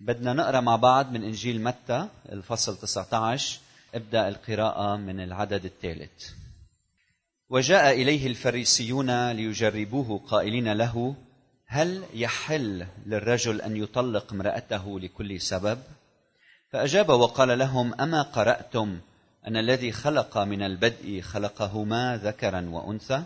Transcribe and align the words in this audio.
بدنا 0.00 0.32
نقرأ 0.32 0.60
مع 0.60 0.76
بعض 0.76 1.12
من 1.12 1.24
إنجيل 1.24 1.62
متى 1.62 2.08
الفصل 2.32 2.76
19 2.76 3.58
ابدأ 3.94 4.28
القراءة 4.28 4.96
من 4.96 5.20
العدد 5.20 5.64
الثالث. 5.64 6.30
وجاء 7.48 7.92
إليه 7.92 8.26
الفريسيون 8.26 9.30
ليجربوه 9.32 10.20
قائلين 10.28 10.72
له 10.72 11.14
هل 11.66 12.02
يحل 12.14 12.86
للرجل 13.06 13.60
أن 13.60 13.76
يطلق 13.76 14.32
امرأته 14.32 15.00
لكل 15.00 15.40
سبب؟ 15.40 15.78
فأجاب 16.72 17.08
وقال 17.08 17.58
لهم 17.58 17.94
أما 18.00 18.22
قرأتم 18.22 18.98
أن 19.46 19.56
الذي 19.56 19.92
خلق 19.92 20.38
من 20.38 20.62
البدء 20.62 21.20
خلقهما 21.20 22.20
ذكرا 22.24 22.68
وأنثى؟ 22.70 23.22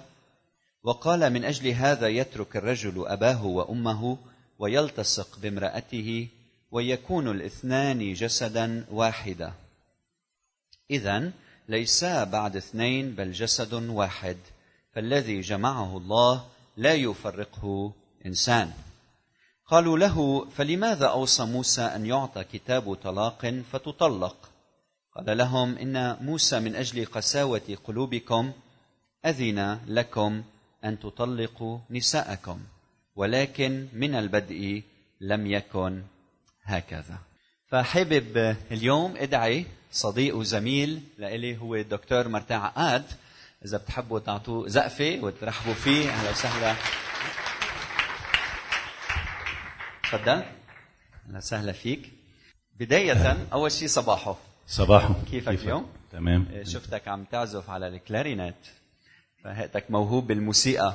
وقال 0.82 1.30
من 1.30 1.44
أجل 1.44 1.68
هذا 1.68 2.08
يترك 2.08 2.56
الرجل 2.56 3.04
أباه 3.06 3.44
وأمه 3.44 4.18
ويلتصق 4.58 5.38
بامرأته 5.38 6.28
ويكون 6.70 7.28
الاثنان 7.28 8.12
جسدا 8.12 8.86
واحدا 8.90 9.52
اذا 10.90 11.32
ليسا 11.68 12.24
بعد 12.24 12.56
اثنين 12.56 13.14
بل 13.14 13.32
جسد 13.32 13.72
واحد 13.72 14.36
فالذي 14.94 15.40
جمعه 15.40 15.96
الله 15.96 16.44
لا 16.76 16.94
يفرقه 16.94 17.92
إنسان. 18.26 18.72
قالوا 19.66 19.98
له 19.98 20.46
فلماذا 20.56 21.06
أوصى 21.06 21.44
موسى 21.44 21.82
أن 21.82 22.06
يعطى 22.06 22.44
كتاب 22.44 22.94
طلاق 22.94 23.62
فتطلق؟ 23.72 24.50
قال 25.16 25.38
لهم 25.38 25.78
إن 25.78 26.16
موسى 26.20 26.60
من 26.60 26.76
أجل 26.76 27.06
قساوة 27.06 27.78
قلوبكم 27.84 28.52
أذن 29.26 29.80
لكم 29.86 30.42
أن 30.84 31.00
تطلقوا 31.00 31.78
نساءكم 31.90 32.60
ولكن 33.16 33.88
من 33.92 34.14
البدء 34.14 34.82
لم 35.20 35.46
يكن 35.46 36.02
هكذا. 36.78 37.18
فحابب 37.68 38.56
اليوم 38.70 39.14
ادعي 39.16 39.66
صديق 39.92 40.36
وزميل 40.36 41.02
لإلي 41.18 41.58
هو 41.58 41.74
الدكتور 41.74 42.28
مرتاع 42.28 42.64
عقاد. 42.64 43.04
إذا 43.64 43.78
بتحبوا 43.78 44.18
تعطوه 44.18 44.68
زقفة 44.68 45.18
وترحبوا 45.22 45.74
فيه 45.74 46.10
أهلا 46.10 46.30
وسهلا. 46.30 46.74
تفضل. 50.02 50.42
أهلا 51.28 51.38
وسهلا 51.38 51.72
فيك. 51.72 52.10
بداية 52.78 53.46
أول 53.52 53.72
شيء 53.72 53.88
صباحه 53.88 54.36
صباحو. 54.66 55.14
كيفك 55.14 55.30
كيفك؟ 55.30 55.48
اليوم؟ 55.48 55.90
تمام. 56.12 56.62
شفتك 56.64 57.08
عم 57.08 57.24
تعزف 57.24 57.70
على 57.70 57.88
الكلارينات 57.88 58.66
فهيئتك 59.44 59.90
موهوب 59.90 60.26
بالموسيقى. 60.26 60.94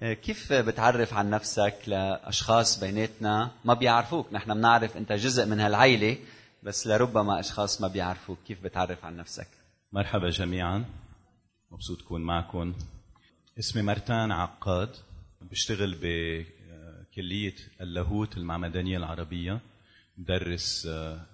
كيف 0.00 0.52
بتعرف 0.52 1.14
عن 1.14 1.30
نفسك 1.30 1.74
لأشخاص 1.86 2.80
بيناتنا 2.80 3.50
ما 3.64 3.74
بيعرفوك؟ 3.74 4.32
نحن 4.32 4.54
بنعرف 4.54 4.96
أنت 4.96 5.12
جزء 5.12 5.46
من 5.46 5.60
هالعيلة 5.60 6.18
بس 6.62 6.86
لربما 6.86 7.40
أشخاص 7.40 7.80
ما 7.80 7.88
بيعرفوك. 7.88 8.38
كيف 8.46 8.64
بتعرف 8.64 9.04
عن 9.04 9.16
نفسك؟ 9.16 9.48
مرحبا 9.92 10.30
جميعا. 10.30 10.84
مبسوط 11.70 12.02
أكون 12.02 12.20
معكم. 12.22 12.74
اسمي 13.58 13.82
مرتان 13.82 14.32
عقاد. 14.32 14.96
بشتغل 15.40 15.98
بكلية 16.02 17.54
اللاهوت 17.80 18.36
المعمدانية 18.36 18.96
العربية. 18.96 19.60
مدرس 20.18 20.86
آه، 20.86 21.26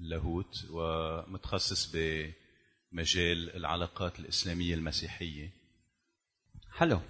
اللاهوت 0.00 0.66
ومتخصص 0.70 1.92
بمجال 1.92 3.56
العلاقات 3.56 4.20
الإسلامية 4.20 4.74
المسيحية. 4.74 5.50
حلو. 6.72 7.00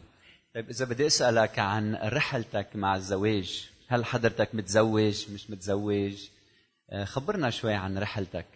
طيب 0.54 0.68
إذا 0.70 0.84
بدي 0.84 1.06
أسألك 1.06 1.58
عن 1.58 1.94
رحلتك 1.94 2.68
مع 2.76 2.96
الزواج 2.96 3.68
هل 3.88 4.04
حضرتك 4.04 4.54
متزوج 4.54 5.30
مش 5.30 5.50
متزوج؟ 5.50 6.28
آه، 6.90 7.04
خبرنا 7.04 7.50
شوي 7.50 7.74
عن 7.74 7.98
رحلتك. 7.98 8.46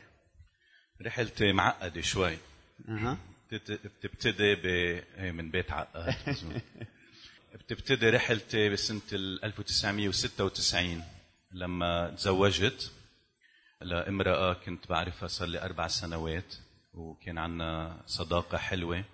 رحلتي 1.02 1.52
معقدة 1.52 2.00
شوي. 2.00 2.36
بتت- 3.52 3.86
بتبتدي 3.86 4.54
ب 4.54 4.66
إيه، 4.66 5.30
من 5.32 5.50
بيت 5.50 5.70
عقاد. 5.72 6.14
بتبتدي 7.54 8.10
رحلتي 8.10 8.68
بسنة 8.68 9.00
ال 9.12 9.44
1996 9.44 11.02
لما 11.52 12.10
تزوجت. 12.10 12.92
لامرأة 13.80 14.52
كنت 14.54 14.88
بعرفها 14.88 15.28
صار 15.28 15.48
لي 15.48 15.62
أربع 15.62 15.88
سنوات 15.88 16.54
وكان 16.94 17.38
عنا 17.38 18.00
صداقة 18.06 18.58
حلوة. 18.58 19.04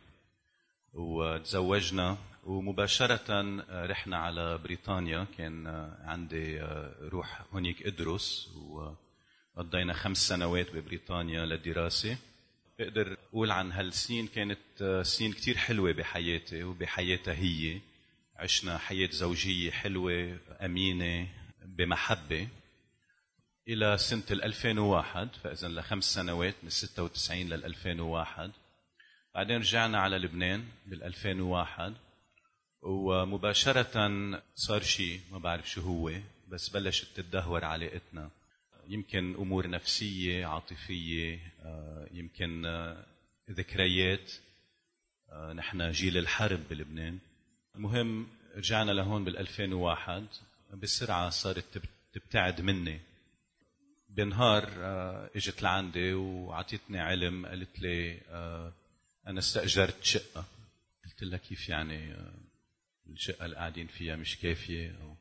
وتزوجنا 0.93 2.19
ومباشرة 2.45 3.41
رحنا 3.87 4.17
على 4.17 4.59
بريطانيا. 4.59 5.27
كان 5.39 5.67
عندي 6.05 6.61
روح 7.01 7.43
هونيك 7.53 7.87
ادرس 7.87 8.51
وقضينا 9.57 9.93
خمس 9.93 10.29
سنوات 10.29 10.71
ببريطانيا 10.71 11.47
للدراسة 11.47 12.17
بقدر 12.79 13.17
أقول 13.29 13.51
عن 13.51 13.73
هالسنين 13.73 14.27
كانت 14.27 15.01
سنين 15.03 15.33
كتير 15.33 15.57
حلوة 15.57 15.93
بحياتي 15.93 16.65
وبحياتها 16.65 17.35
هي. 17.35 17.81
عشنا 18.37 18.79
حياة 18.79 19.09
زوجية 19.11 19.71
حلوة 19.71 20.39
أمينة 20.61 21.29
بمحبة. 21.65 22.49
إلى 23.69 23.99
سنة 23.99 24.23
ال 24.31 24.43
2001 24.43 25.29
فإذا 25.37 25.69
لخمس 25.69 26.05
سنوات 26.05 26.55
من 26.63 26.71
96 26.71 27.39
لل 27.41 27.65
2001 27.65 28.51
بعدين 29.35 29.57
رجعنا 29.57 30.01
على 30.01 30.19
لبنان 30.19 30.65
بال 30.87 31.03
2001 31.03 31.95
ومباشرة 32.85 34.41
صار 34.55 34.83
شيء 34.83 35.21
ما 35.33 35.39
بعرف 35.39 35.71
شو 35.71 35.81
هو 35.81 36.13
بس 36.49 36.69
بلشت 36.69 37.17
تتدهور 37.17 37.65
علاقتنا. 37.65 38.31
يمكن 38.89 39.35
أمور 39.35 39.71
نفسية 39.71 40.47
عاطفية 40.47 41.39
آه، 41.63 42.09
يمكن 42.13 42.67
آه، 42.67 43.07
ذكريات. 43.51 44.33
آه، 45.33 45.53
نحن 45.53 45.91
جيل 45.91 46.17
الحرب 46.19 46.61
بلبنان. 46.71 47.19
المهم 47.77 48.27
رجعنا 48.57 48.91
لهون 48.93 49.25
بال 49.25 49.39
2001 49.39 50.27
بسرعة 50.75 51.31
صارت 51.31 51.65
تب- 51.73 51.85
تبتعد 52.13 52.61
مني. 52.61 53.01
بنهار 54.09 54.69
إجت 55.37 55.63
لعندي 55.63 56.15
وعطيتني 56.15 57.01
علم 57.01 57.47
قالت 57.47 57.81
لي 57.81 58.21
أنا 59.27 59.39
استأجرت 59.39 60.05
شقة. 60.05 60.45
قلت 61.05 61.23
لها 61.23 61.39
كيف 61.39 61.69
يعني 61.69 62.17
الشقه 63.07 63.45
اللي 63.45 63.57
قاعدين 63.57 63.87
فيها 63.87 64.17
مش 64.17 64.39
كافية 64.39 64.91
أو 65.03 65.17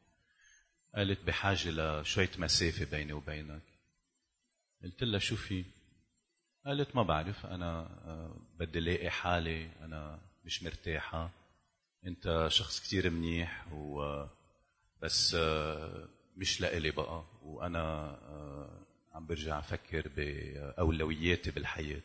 قالت 0.96 1.24
بحاجة 1.24 1.70
لشوية 1.70 2.30
مسافة 2.38 2.86
بيني 2.86 3.14
وبينك. 3.14 3.62
قلت 4.84 5.04
لها 5.04 5.20
شو 5.20 5.36
في؟ 5.36 5.66
قالت 6.66 6.96
ما 6.96 7.04
بعرف 7.04 7.46
أنا 7.46 7.80
آه، 8.06 8.36
بدي 8.60 8.80
لاقي 8.80 9.10
حالي 9.10 9.70
أنا 9.82 10.20
مش 10.46 10.64
مرتاحة. 10.64 11.32
أنت 12.06 12.48
شخص 12.52 12.80
كتير 12.80 13.10
منيح 13.10 13.68
و 13.74 14.26
بس 15.02 15.36
آه، 15.40 16.08
مش 16.38 16.62
لإلي 16.62 16.92
بقى. 16.92 17.26
وأنا 17.42 17.80
آه، 18.10 18.80
عم 19.14 19.28
برجع 19.28 19.60
أفكر 19.60 20.08
بأولوياتي 20.16 21.52
بالحياة. 21.52 22.04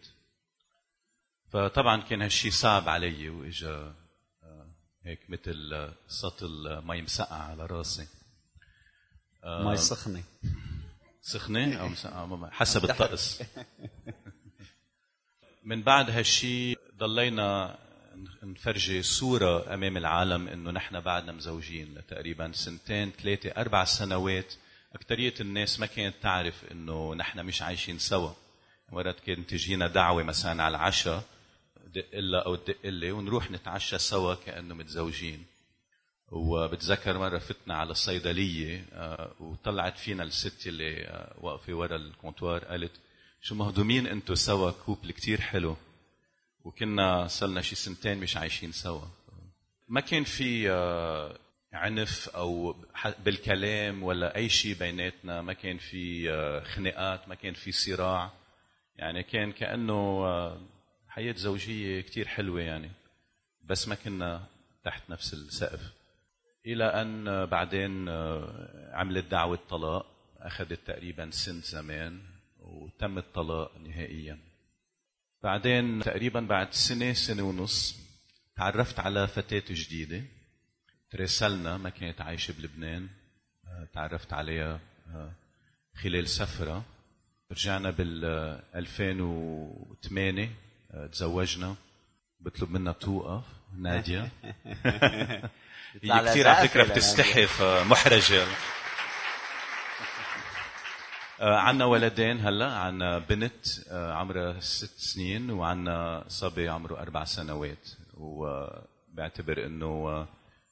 فطبعا 1.49 2.01
كان 2.03 2.23
هالشيء 2.23 2.51
صعب 2.51 2.89
علي 2.89 3.29
وإجا 3.29 3.71
آه، 3.71 3.95
هيك 5.09 5.31
مثل 5.31 5.71
آه، 5.75 5.95
سطل 6.09 6.83
مي 6.85 7.03
مسقع 7.03 7.37
على 7.37 7.67
راسي. 7.67 8.07
مي 9.45 9.77
سخنة. 9.77 10.23
سخنة 11.23 11.75
أو 11.81 11.89
مسقعة؟ 11.95 12.27
ما 12.27 12.37
بعرف. 12.37 12.53
حسب 12.53 12.85
الطقس. 12.91 13.43
من 15.65 15.83
بعد 15.83 16.11
هالشي 16.11 16.75
ضلينا 16.99 17.79
نفرجي 18.43 19.03
صورة 19.03 19.75
أمام 19.75 19.97
العالم 19.97 20.49
إنه 20.49 20.71
نحن 20.71 21.01
بعدنا 21.01 21.33
مزوجين 21.33 21.95
لتقريبا 21.95 22.53
سنتين 22.53 23.11
ثلاثة 23.11 23.51
أربع 23.51 23.85
سنوات. 23.85 24.55
أكترية 24.95 25.35
الناس 25.41 25.81
ما 25.81 25.87
كانت 25.87 26.15
تعرف 26.23 26.65
إنه 26.73 27.15
نحن 27.15 27.47
مش 27.47 27.63
عايشين 27.63 27.99
سوا. 27.99 28.31
مرات 28.93 29.21
كانت 29.21 29.51
تجينا 29.51 29.87
دعوة 29.87 30.23
مثلا 30.23 30.63
على 30.63 30.77
العشاء 30.77 31.25
دق 31.95 32.19
لها 32.19 32.41
أو 32.41 32.55
تدق 32.55 32.77
لي 32.85 33.13
ونروح 33.13 33.51
نتعشى 33.51 33.99
سوا 33.99 34.35
كأنه 34.35 34.75
متزوجين. 34.75 35.45
وبتذكر 36.31 37.19
مرة 37.19 37.39
فتنا 37.39 37.75
على 37.75 37.91
الصيدلية 37.91 38.85
آه، 38.93 39.33
وطلعت 39.41 39.99
فينا 39.99 40.23
الست 40.23 40.67
اللي 40.67 41.05
آه، 41.05 41.35
واقفة 41.41 41.75
ورا 41.75 41.97
الكونتوار 41.97 42.65
قالت 42.65 42.93
شو 43.41 43.55
مهضومين 43.55 44.07
انتو 44.07 44.35
سوا؟ 44.35 44.71
كوبل 44.71 45.11
كتير 45.11 45.41
حلو. 45.41 45.77
وكنا 46.65 47.27
صلنا 47.27 47.61
شي 47.61 47.75
سنتين 47.75 48.19
مش 48.19 48.37
عايشين 48.37 48.73
سوا. 48.73 49.05
ما 49.89 50.01
كان 50.01 50.25
في 50.25 50.71
آه، 50.71 51.39
عنف 51.73 52.29
أو 52.29 52.77
بالكلام 53.25 54.03
ولا 54.03 54.37
أي 54.37 54.49
شيء 54.49 54.75
بيناتنا. 54.75 55.43
ما 55.43 55.53
كان 55.53 55.79
في 55.79 56.29
خناقات 56.75 57.29
ما 57.29 57.35
كان 57.35 57.55
في 57.55 57.73
صراع. 57.73 58.33
يعني 58.97 59.23
كان 59.23 59.53
كأنه 59.53 60.25
آه، 61.09 61.13
حياة 61.13 61.33
زوجية 61.33 62.01
كتير 62.01 62.29
حلوة 62.29 62.61
يعني 62.61 62.91
بس 63.65 63.89
ما 63.89 63.95
كنا 63.95 64.47
تحت 64.85 65.11
نفس 65.11 65.35
السقف. 65.35 65.93
إلى 66.67 66.85
أن 66.85 67.47
بعدين 67.47 68.09
عملت 68.93 69.25
دعوة 69.25 69.59
طلاق 69.69 70.07
أخذت 70.41 70.87
تقريبا 70.87 71.31
سنة 71.31 71.61
زمان 71.61 72.21
وتم 72.61 73.19
الطلاق 73.19 73.79
نهائيا. 73.79 74.39
بعدين 75.43 76.01
تقريبا 76.01 76.41
بعد 76.41 76.73
سنة 76.73 77.13
سنة 77.13 77.43
ونص 77.43 77.97
تعرفت 78.57 78.99
على 79.01 79.27
فتاة 79.29 79.63
جديدة 79.71 80.25
تراسلنا 81.11 81.77
ما 81.77 81.91
كانت 81.91 82.21
عايشة 82.21 82.55
بلبنان 82.59 83.09
آه، 83.67 83.89
تعرفت 83.93 84.33
عليها 84.33 84.81
آه، 85.09 85.33
خلال 86.03 86.29
سفرة. 86.29 86.85
رجعنا 87.53 87.91
بال 87.91 88.25
2008 88.75 90.45
آه، 90.45 90.49
تزوجنا. 91.13 91.75
بطلب 92.41 92.71
منها 92.71 92.93
توقف 92.93 93.45
نادية. 93.77 94.31
هي 96.03 96.25
كثير 96.27 96.49
على 96.49 96.69
فكرة 96.69 96.85
بتستحي 96.85 97.47
فمحرجة 97.47 98.47
عنا 101.41 101.85
ولدين 101.85 102.41
هلا. 102.41 102.73
عنا 102.73 103.19
بنت 103.19 103.67
عمرها 103.91 104.61
ست 104.61 104.99
سنين 104.99 105.51
وعنا 105.51 106.25
صبي 106.29 106.69
عمره 106.69 107.01
أربع 107.01 107.25
سنوات. 107.25 107.91
وبعتبر 108.15 109.67
إنه 109.67 110.27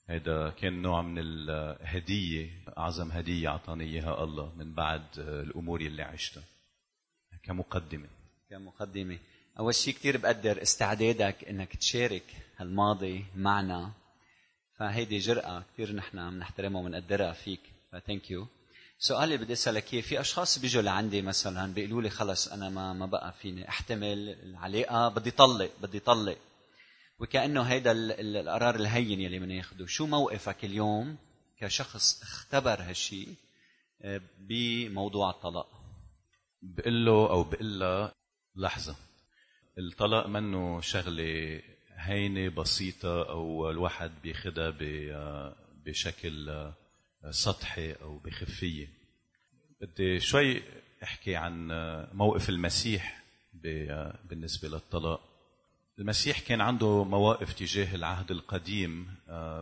هذا 0.08 0.50
كان 0.50 0.82
نوع 0.82 1.02
من 1.02 1.18
الهدية 1.18 2.50
أعظم 2.78 3.10
هدية 3.10 3.48
أعطاني 3.48 3.84
إياها 3.84 4.24
الله 4.24 4.52
من 4.56 4.74
بعد 4.74 5.02
الأمور 5.18 5.80
اللي 5.80 6.02
عشتها. 6.02 6.42
كمقدمة. 7.42 8.08
كمقدمة. 8.50 9.18
أول 9.58 9.74
شيء 9.74 9.94
كثير 9.94 10.16
بقدر 10.16 10.62
استعدادك 10.62 11.44
إنك 11.44 11.76
تشارك 11.76 12.22
هالماضي 12.56 13.24
معنا. 13.36 13.92
فهيدي 14.78 15.18
جرأة 15.18 15.64
كثير 15.72 15.92
نحن 15.92 16.30
بنحترمها 16.30 16.80
وبنقدرها 16.80 17.32
فيك. 17.32 17.60
فثانك 17.92 18.30
يو 18.30 18.46
سؤالي 18.98 19.36
بدي 19.36 19.52
أسألك 19.52 19.94
إياه 19.94 20.02
في 20.02 20.20
أشخاص 20.20 20.58
بيجوا 20.58 20.82
لعندي 20.82 21.22
مثلا 21.22 21.74
بيقولوا 21.74 22.02
لي 22.02 22.10
خلص 22.10 22.48
أنا 22.48 22.68
ما 22.70 22.92
ما 22.92 23.06
بقى 23.06 23.32
فيني 23.32 23.68
أحتمل 23.68 24.28
العلاقة 24.42 25.08
بدي 25.08 25.30
طلق 25.30 25.70
بدي 25.82 26.00
طلق. 26.00 26.38
وكأنه 27.18 27.62
هيدا 27.62 27.92
القرار 27.92 28.74
الهين 28.74 29.20
يلي 29.20 29.38
بدنا 29.38 29.54
ياخذه 29.54 29.86
شو 29.86 30.06
موقفك 30.06 30.64
اليوم 30.64 31.16
كشخص 31.60 32.22
اختبر 32.22 32.82
هالشيء 32.82 33.34
آه، 34.02 34.20
بموضوع 34.38 35.30
الطلاق؟ 35.30 35.68
بقول 36.62 37.04
له 37.06 37.30
أو 37.30 37.44
بقول 37.44 37.78
لها 37.78 38.12
لحظة. 38.56 38.96
الطلاق 39.78 40.26
منه 40.26 40.80
شغلة 40.80 41.62
هينة 41.96 42.48
بسيطة 42.48 43.28
أو 43.28 43.70
الواحد 43.70 44.10
بياخذها 44.22 44.74
آه، 44.82 45.56
بشكل 45.86 46.70
سطحي 47.30 47.92
أو 47.92 48.18
بخفية. 48.18 48.88
بدي 49.80 50.20
شوي 50.20 50.62
أحكي 51.02 51.36
عن 51.36 51.68
موقف 52.12 52.48
المسيح 52.48 53.22
بالنسبة 54.24 54.68
للطلاق. 54.68 55.20
المسيح 55.98 56.40
كان 56.40 56.60
عنده 56.60 57.04
مواقف 57.04 57.52
تجاه 57.52 57.94
العهد 57.94 58.30
القديم 58.30 59.14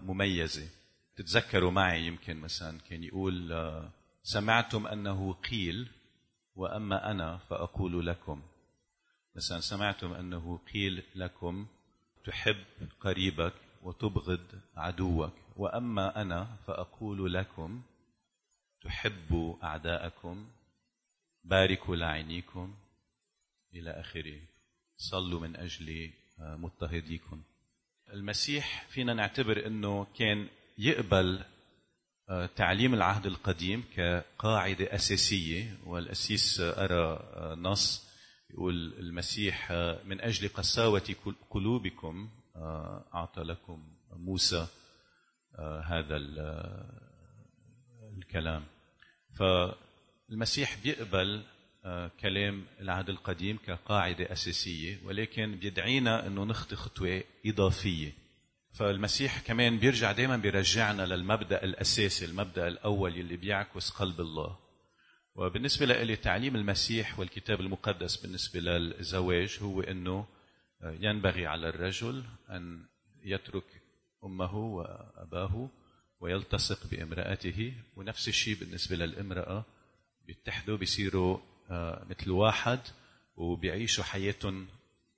مميزة. 0.06 0.68
تتذكروا 1.16 1.70
معي 1.70 2.06
يمكن 2.06 2.36
مثلا 2.36 2.80
كان 2.90 3.04
يقول 3.04 3.54
سمعتم 4.22 4.86
أنه 4.86 5.32
قيل 5.32 5.88
وأما 6.56 7.10
أنا 7.10 7.36
فأقول 7.36 8.06
لكم. 8.06 8.42
مثلا 9.36 9.60
سمعتم 9.60 10.12
أنه 10.12 10.60
قيل 10.74 11.02
لكم 11.14 11.66
تحب 12.24 12.64
قريبك 13.00 13.54
وتبغض 13.82 14.46
عدوك 14.76 15.32
وأما 15.56 16.22
أنا 16.22 16.56
فأقول 16.66 17.34
لكم 17.34 17.82
تحبوا 18.82 19.64
أعداءكم 19.64 20.46
باركوا 21.44 21.96
لعينيكم 21.96 22.74
إلى 23.74 23.90
آخره. 23.90 24.40
صلوا 24.96 25.40
من 25.40 25.56
أجل 25.56 26.12
مضطهديكم. 26.38 27.42
المسيح 28.12 28.86
فينا 28.88 29.14
نعتبر 29.14 29.66
إنه 29.66 30.06
كان 30.18 30.48
يقبل 30.78 31.44
آه، 32.28 32.46
تعليم 32.46 32.94
العهد 32.94 33.26
القديم 33.26 33.84
كقاعدة 33.96 34.94
أساسية 34.94 35.78
والأسيس 35.86 36.60
أرى 36.60 37.04
آه، 37.34 37.54
نص. 37.54 38.13
يقول 38.54 38.94
المسيح 38.98 39.68
آه، 39.70 40.00
من 40.04 40.20
أجل 40.20 40.48
قساوة 40.48 41.14
قلوبكم 41.50 42.28
أعطى 43.14 43.42
لكم 43.42 43.82
موسى 44.10 44.66
هذا 45.84 46.16
الكلام. 48.16 48.64
فالمسيح 49.38 50.76
بيقبل 50.82 51.42
كلام 52.20 52.64
العهد 52.80 53.08
القديم 53.08 53.58
كقاعدة 53.66 54.32
أساسية 54.32 54.98
ولكن 55.04 55.56
بيدعينا 55.56 56.26
أنه 56.26 56.44
نخطي 56.44 56.76
خطوة 56.76 57.22
إضافية. 57.46 58.12
فالمسيح 58.72 59.40
كمان 59.40 59.78
بيرجع 59.78 60.12
دائما 60.12 60.36
بيرجعنا 60.36 61.06
للمبدأ 61.06 61.64
الأساسي 61.64 62.24
المبدأ 62.24 62.68
الأول 62.68 63.16
اللي 63.16 63.36
بيعكس 63.36 63.90
قلب 63.90 64.20
الله. 64.20 64.63
وبالنسبة 65.34 65.86
لي 65.86 66.16
تعليم 66.16 66.56
المسيح 66.56 67.18
والكتاب 67.18 67.60
المقدس 67.60 68.16
بالنسبة 68.16 68.60
للزواج 68.60 69.58
هو 69.62 69.80
أنه 69.80 70.26
ينبغي 70.84 71.46
على 71.46 71.68
الرجل 71.68 72.24
أن 72.50 72.86
يترك 73.24 73.82
أمه 74.24 74.56
وأباه 74.56 75.70
ويلتصق 76.20 76.86
بامرأته. 76.86 77.72
ونفس 77.96 78.28
الشيء 78.28 78.56
بالنسبة 78.56 78.96
للامرأة 78.96 79.64
بيتحدوا 80.26 80.76
بيصيروا 80.76 81.38
آه، 81.70 82.06
مثل 82.10 82.30
واحد 82.30 82.80
وبيعيشوا 83.36 84.04
حياتهم 84.04 84.66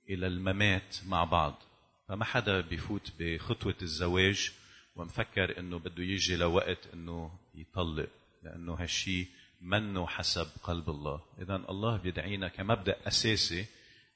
إلى 0.09 0.27
الممات 0.27 0.97
مع 1.05 1.23
بعض. 1.23 1.63
فما 2.07 2.25
حدا 2.25 2.61
بيفوت 2.61 3.11
بخطوة 3.19 3.75
الزواج 3.81 4.51
ومفكر 4.95 5.59
إنه 5.59 5.79
بده 5.79 6.03
يجي 6.03 6.35
لوقت 6.35 6.87
إنه 6.93 7.39
يطلق 7.55 8.09
لأنه 8.43 8.73
هالشي 8.73 9.27
منه 9.61 10.07
حسب 10.07 10.47
قلب 10.63 10.89
الله. 10.89 11.21
اذا 11.41 11.55
الله 11.55 11.97
بيدعينا 11.97 12.47
كمبدأ 12.47 13.07
أساسي 13.07 13.65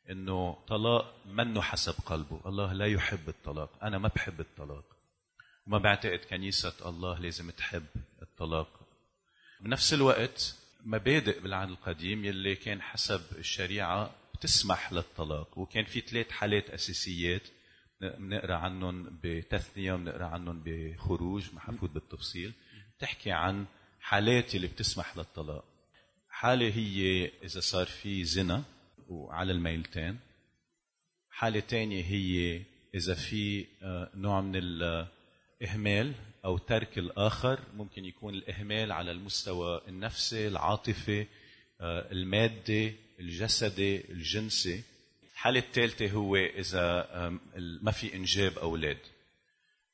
إنه 0.10 0.58
طلاق 0.68 1.16
منه 1.26 1.62
حسب 1.62 1.94
قلبه. 2.06 2.42
الله 2.46 2.74
لا 2.74 2.86
يحب 2.86 3.30
الطلاق. 3.30 3.84
أنا 3.84 3.98
ما 3.98 4.08
بحب 4.08 4.40
الطلاق. 4.40 4.86
وما 5.68 5.78
بعتقد 5.78 6.20
كنيسة 6.20 6.74
الله 6.90 7.20
لازم 7.20 7.52
تحب 7.52 7.86
الطلاق. 8.22 8.88
بنفس 9.62 9.94
الوقت 9.94 10.58
مبادئ 10.84 11.40
بالعهد 11.40 11.70
القديم 11.70 12.26
يلي 12.26 12.56
كان 12.56 12.82
حسب 12.82 13.22
الشريعة 13.38 14.16
بتسمح 14.36 14.94
للطلاق. 14.94 15.58
وكان 15.58 15.86
في 15.86 16.02
ثلاث 16.02 16.32
حالات 16.32 16.70
أساسيات 16.70 17.48
بنقرأ 18.02 18.56
عنهم 18.56 19.20
بتثنية 19.24 19.94
بنقرا 19.94 20.26
عنهم 20.26 20.64
بخروج. 20.66 21.54
ما 21.54 21.78
بالتفصيل. 21.82 22.54
تحكي 23.00 23.32
عن 23.32 23.66
حالات 24.02 24.56
اللي 24.56 24.68
بتسمح 24.68 25.18
للطلاق. 25.18 25.66
حالة 26.30 26.76
هي 26.76 27.32
إذا 27.44 27.60
صار 27.60 27.86
في 27.86 28.24
زنا 28.24 28.64
وعلى 29.10 29.52
الميلتين. 29.52 30.20
حالة 31.30 31.60
تانية 31.60 32.04
هي 32.04 32.62
إذا 32.96 33.14
في 33.14 33.66
آه، 33.82 34.10
نوع 34.16 34.42
من 34.42 34.56
الإهمال 34.56 36.14
أو 36.46 36.58
ترك 36.58 36.98
الآخر. 36.98 37.60
ممكن 37.76 38.06
يكون 38.06 38.34
الإهمال 38.34 38.92
على 38.92 39.12
المستوى 39.12 39.82
النفسي 39.88 40.48
العاطفي 40.48 41.28
آه، 41.82 42.12
المادي 42.12 42.96
الجسدي 43.20 44.12
الجنسي. 44.12 44.84
الحالة 45.34 45.60
الثالثة 45.60 46.12
هو 46.12 46.36
إذا 46.36 47.08
ما 47.82 47.92
في 47.92 48.16
إنجاب 48.16 48.58
أولاد. 48.58 48.98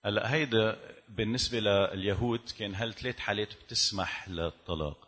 هلا 0.05 0.33
هيدا 0.33 0.77
بالنسبة 1.09 1.59
لليهود 1.59 2.39
كان 2.59 2.75
هالثلاث 2.75 3.19
حالات 3.19 3.53
بتسمح 3.63 4.29
للطلاق؟ 4.29 5.07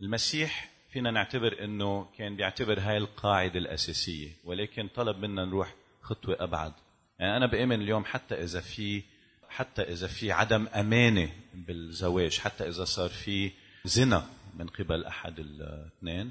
المسيح 0.00 0.70
فينا 0.92 1.10
نعتبر 1.10 1.64
إنه 1.64 2.08
كان 2.18 2.36
بيعتبر 2.36 2.80
هاي 2.80 2.96
القاعدة 2.96 3.58
الأساسية 3.58 4.28
ولكن 4.44 4.88
طلب 4.88 5.18
منا 5.18 5.44
نروح 5.44 5.74
خطوة 6.02 6.36
أبعد. 6.40 6.72
يعني 7.18 7.36
أنا 7.36 7.46
بآمن 7.46 7.82
اليوم 7.82 8.04
حتى 8.04 8.42
إذا 8.42 8.60
في 8.60 9.02
حتى 9.48 9.82
إذا 9.82 10.06
في 10.06 10.32
عدم 10.32 10.66
أمانة 10.66 11.30
بالزواج 11.54 12.38
حتى 12.38 12.68
إذا 12.68 12.84
صار 12.84 13.08
في 13.08 13.50
زنا 13.84 14.26
من 14.54 14.66
قبل 14.66 15.04
أحد 15.04 15.38
الاثنين 15.38 16.30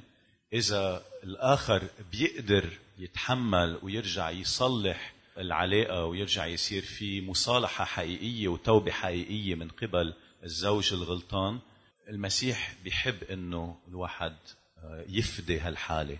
إذا 0.53 1.01
الآخر 1.23 1.83
بيقدر 2.11 2.69
يتحمل 2.97 3.79
ويرجع 3.83 4.29
يصلح 4.29 5.13
العلاقة 5.37 6.05
ويرجع 6.05 6.45
يصير 6.45 6.81
في 6.81 7.21
مصالحة 7.21 7.85
حقيقية 7.85 8.47
وتوبة 8.47 8.91
حقيقية 8.91 9.55
من 9.55 9.67
قبل 9.67 10.13
الزوج 10.43 10.93
الغلطان. 10.93 11.59
المسيح 12.09 12.75
بيحب 12.83 13.23
إنه 13.23 13.77
الواحد 13.87 14.35
آه، 14.77 15.05
يفدي 15.09 15.59
هالحالة. 15.59 16.17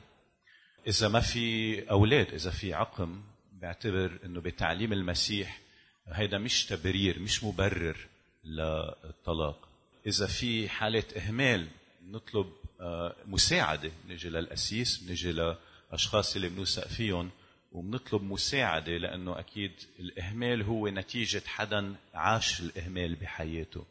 إذا 0.87 1.07
ما 1.07 1.19
في 1.19 1.79
أولاد 1.89 2.33
إذا 2.33 2.51
في 2.51 2.73
عقم 2.73 3.21
بعتبر 3.61 4.19
إنه 4.25 4.41
بتعليم 4.41 4.93
المسيح 4.93 5.59
هيدا 6.07 6.37
مش 6.37 6.65
تبرير 6.65 7.19
مش 7.19 7.43
مبرر 7.43 7.97
للطلاق. 8.43 9.67
إذا 10.07 10.27
في 10.27 10.69
حالة 10.69 11.03
إهمال 11.17 11.67
نطلب 12.03 12.53
آه، 12.81 13.15
مساعدة 13.25 13.91
نجي 14.07 14.29
للأسيس 14.29 15.03
نجي 15.09 15.31
لأشخاص 15.31 16.35
اللي 16.35 16.49
بنوثق 16.49 16.87
فيهم. 16.87 17.29
وبنطلب 17.75 18.23
مساعدة 18.23 18.97
لأنه 18.97 19.39
أكيد 19.39 19.71
الإهمال 19.99 20.63
هو 20.63 20.87
نتيجة 20.87 21.41
حدا 21.45 21.95
عاش 22.13 22.59
الإهمال 22.61 23.15
بحياته. 23.15 23.85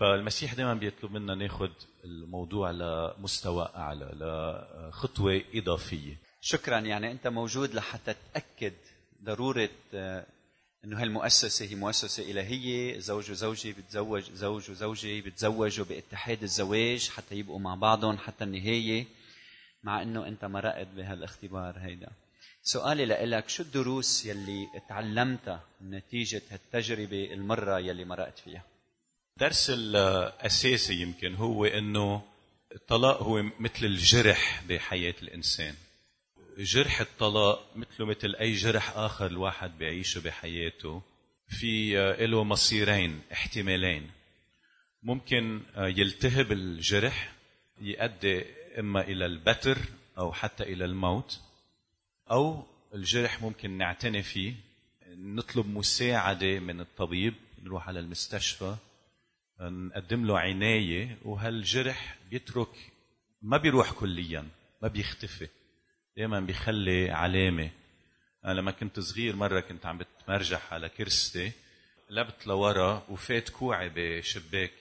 فالمسيح 0.00 0.54
دائما 0.54 0.74
بيطلب 0.74 1.12
منا 1.12 1.34
ناخذ 1.34 1.70
الموضوع 2.04 2.70
لمستوى 2.70 3.72
أعلى 3.76 4.10
لخطوة 4.14 5.42
إضافية. 5.54 6.16
شكرا. 6.40 6.78
يعني 6.78 7.10
أنت 7.10 7.26
موجود 7.26 7.74
لحتى 7.74 8.14
تأكد 8.34 8.72
ضرورة 9.24 9.68
آه، 9.94 10.26
إنه 10.84 11.02
هالمؤسسة 11.02 11.66
هي 11.66 11.74
مؤسسة 11.74 12.30
إلهية. 12.30 12.98
زوج 12.98 13.30
وزوجة 13.30 13.74
بتزوج 13.78 14.22
زوج 14.32 14.70
وزوجة 14.70 15.20
بتزوجوا 15.20 15.84
باتحاد 15.84 16.42
الزواج 16.42 17.08
حتى 17.08 17.34
يبقوا 17.34 17.58
مع 17.58 17.74
بعضهم 17.74 18.18
حتى 18.18 18.44
النهاية 18.44 19.06
مع 19.82 20.02
إنه 20.02 20.28
أنت 20.28 20.44
مرقت 20.44 20.86
بهالاختبار 20.96 21.78
هيدا. 21.78 22.10
سؤالي 22.72 23.04
لك 23.04 23.48
شو 23.48 23.62
الدروس 23.62 24.26
يلي 24.26 24.68
تعلمتها 24.88 25.64
نتيجة 25.82 26.42
هالتجربة 26.50 27.32
المرة 27.32 27.78
يلي 27.78 28.04
مرقت 28.04 28.38
فيها؟ 28.38 28.64
الدرس 29.36 29.70
الأساسي 29.70 30.94
يمكن 30.94 31.34
هو 31.34 31.64
أنه 31.64 32.22
الطلاق 32.74 33.22
هو 33.22 33.42
مثل 33.42 33.84
الجرح 33.86 34.62
بحياة 34.68 35.14
الإنسان. 35.22 35.74
جرح 36.58 37.00
الطلاق 37.00 37.76
مثله 37.76 38.06
مثل 38.06 38.34
أي 38.40 38.52
جرح 38.52 38.96
آخر 38.96 39.26
الواحد 39.26 39.78
بيعيشه 39.78 40.20
بحياته 40.20 41.02
في 41.48 41.94
له 42.20 42.44
مصيرين 42.44 43.20
احتمالين. 43.32 44.10
ممكن 45.02 45.62
يلتهب 45.76 46.52
الجرح 46.52 47.32
يؤدي 47.80 48.44
إما 48.78 49.00
إلى 49.00 49.26
البتر 49.26 49.78
أو 50.18 50.32
حتى 50.32 50.62
إلى 50.62 50.84
الموت. 50.84 51.40
أو 52.30 52.66
الجرح 52.94 53.42
ممكن 53.42 53.70
نعتني 53.70 54.22
فيه. 54.22 54.54
نطلب 55.06 55.66
مساعدة 55.66 56.58
من 56.58 56.80
الطبيب 56.80 57.34
نروح 57.62 57.88
على 57.88 58.00
المستشفى 58.00 58.76
نقدم 59.60 60.26
له 60.26 60.38
عناية 60.38 61.18
وهالجرح 61.24 62.18
بيترك 62.30 62.92
ما 63.42 63.56
بيروح 63.56 63.92
كليا 63.92 64.48
ما 64.82 64.88
بيختفي. 64.88 65.48
دائما 66.16 66.40
بيخلي 66.40 67.10
علامة. 67.10 67.70
أنا 68.44 68.52
لما 68.52 68.70
كنت 68.70 69.00
صغير 69.00 69.36
مرة 69.36 69.60
كنت 69.60 69.86
عم 69.86 69.98
بتمرجح 69.98 70.72
على 70.72 70.88
كرستي 70.88 71.52
لبت 72.10 72.46
لورا 72.46 73.06
وفات 73.08 73.48
كوعي 73.48 73.90
بشباك. 73.94 74.72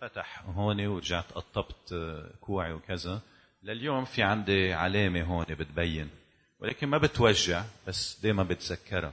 فتح 0.00 0.42
هون 0.46 0.86
ورجعت 0.86 1.32
قطبت 1.32 1.94
كوعي 2.40 2.72
وكذا. 2.72 3.20
لليوم 3.62 4.04
في 4.04 4.22
عندي 4.22 4.72
علامة 4.72 5.22
هون 5.22 5.44
بتبين. 5.44 6.10
ولكن 6.60 6.88
ما 6.88 6.98
بتوجع 6.98 7.64
بس 7.86 8.20
دائما 8.22 8.42
بتذكرها. 8.42 9.12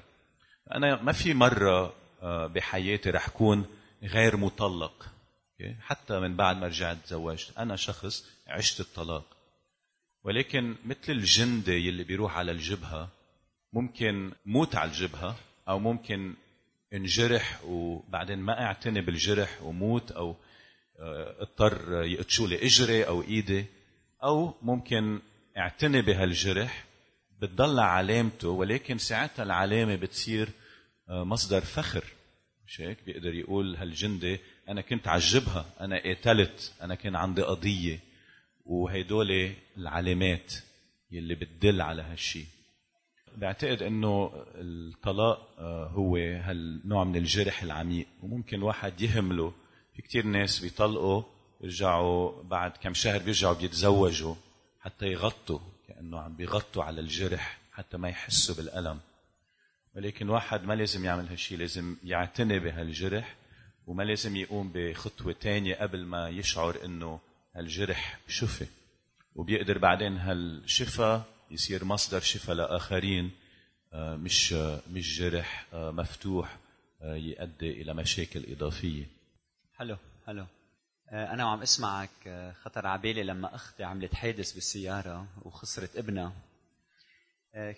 أنا 0.76 1.02
ما 1.02 1.12
في 1.12 1.34
مرة 1.34 1.94
آه، 2.22 2.48
بحياتي 2.48 3.10
رح 3.10 3.30
كون 3.30 3.66
غير 4.04 4.38
مطلق. 4.38 5.08
حتى 5.82 6.20
من 6.20 6.36
بعد 6.36 6.58
ما 6.58 6.68
رجعت 6.68 6.98
تزوجت. 7.06 7.58
أنا 7.58 7.76
شخص 7.76 8.26
عشت 8.48 8.80
الطلاق. 8.80 9.26
ولكن 10.24 10.76
مثل 10.86 11.12
الجندي 11.12 11.88
يلي 11.88 12.04
بيروح 12.04 12.38
على 12.38 12.52
الجبهة 12.52 13.10
ممكن 13.74 14.32
موت 14.46 14.76
على 14.76 14.92
الجبهة 14.92 15.36
أو 15.70 15.80
ممكن 15.80 16.34
انجرح 16.94 17.64
وبعدين 17.66 18.40
ما 18.40 18.66
أعتني 18.66 19.02
بالجرح 19.02 19.62
وموت 19.62 20.12
أو 20.12 20.36
آه، 21.00 21.42
اضطر 21.42 22.04
يقتشوا 22.04 22.48
لي 22.48 22.66
إجري 22.66 23.08
أو 23.08 23.22
إيدي 23.22 23.66
أو 24.24 24.54
ممكن 24.62 25.20
اعتني 25.58 26.02
بهالجرح 26.02 26.86
بتضل 27.42 27.80
علامته 27.80 28.50
ولكن 28.50 28.98
ساعتها 28.98 29.44
العلامة 29.44 29.96
بتصير 29.96 30.50
آه، 31.10 31.24
مصدر 31.24 31.62
فخر. 31.62 32.04
مش 32.68 32.82
هيك؟ 32.82 32.98
بيقدر 33.06 33.34
يقول 33.34 33.76
هالجندي 33.76 34.40
أنا 34.70 34.82
كنت 34.82 35.08
الجبهه 35.08 35.66
أنا 35.80 36.04
قاتلت 36.04 36.74
أنا 36.82 36.96
كان 36.96 37.16
عندي 37.16 37.42
قضية. 37.42 38.00
وهيدول 38.66 39.52
العلامات 39.78 40.54
يلي 41.12 41.36
بتدل 41.36 41.82
على 41.82 42.02
هالشيء 42.02 42.46
بعتقد 43.38 43.82
إنه 43.82 44.32
الطلاق 44.56 45.56
آه، 45.60 45.88
هو 45.88 46.16
هالنوع 46.18 47.04
من 47.04 47.16
الجرح 47.16 47.64
العميق. 47.64 48.08
وممكن 48.22 48.62
واحد 48.62 49.02
يهمله. 49.02 49.54
في 49.96 50.02
كتير 50.02 50.26
ناس 50.26 50.60
بيطلقوا 50.60 51.24
بيرجعوا 51.62 52.44
بعد 52.44 52.72
كم 52.72 52.94
شهر 52.94 53.20
بيرجعوا 53.24 53.56
بيتزوجوا 53.56 54.36
حتى 54.80 55.06
يغطوا. 55.06 55.60
كانه 56.02 56.20
عم 56.20 56.36
بيغطوا 56.36 56.84
على 56.84 57.02
الجرح 57.02 57.58
حتى 57.72 57.98
ما 57.98 58.10
يحسوا 58.10 58.56
بالألم. 58.56 59.00
ولكن 59.96 60.30
واحد 60.30 60.64
ما 60.64 60.74
لازم 60.74 61.06
يعمل 61.06 61.28
هالشيء 61.28 61.58
لازم 61.58 61.98
يعتني 62.04 62.60
بهالجرح 62.60 63.36
وما 63.88 64.04
لازم 64.04 64.36
يقوم 64.36 64.72
بخطوة 64.76 65.34
تانية 65.34 65.76
قبل 65.76 66.06
ما 66.06 66.30
يشعر 66.30 66.86
إنه 66.86 67.20
هالجرح 67.56 68.20
شفي. 68.28 68.66
وبيقدر 69.36 69.78
بعدين 69.78 70.18
هالشفاء 70.18 71.26
يصير 71.52 71.86
مصدر 71.86 72.20
شفاء 72.20 72.56
لآخرين 72.56 73.32
آه، 73.94 74.16
مش 74.16 74.54
مش 74.94 75.20
جرح 75.20 75.66
آه، 75.74 75.92
مفتوح 75.92 76.58
آه، 77.02 77.16
يؤدي 77.16 77.82
إلى 77.82 77.94
مشاكل 77.94 78.52
إضافية. 78.52 79.06
حلو 79.78 79.98
حلو 80.26 80.46
أنا 81.12 81.46
وعم 81.46 81.62
أسمعك 81.62 82.54
خطر 82.62 82.88
على 82.88 83.02
بالي 83.02 83.24
لما 83.24 83.56
أختي 83.56 83.84
عملت 83.84 84.14
حادث 84.16 84.52
بالسيارة 84.52 85.28
وخسرت 85.46 85.96
ابنها. 85.96 86.34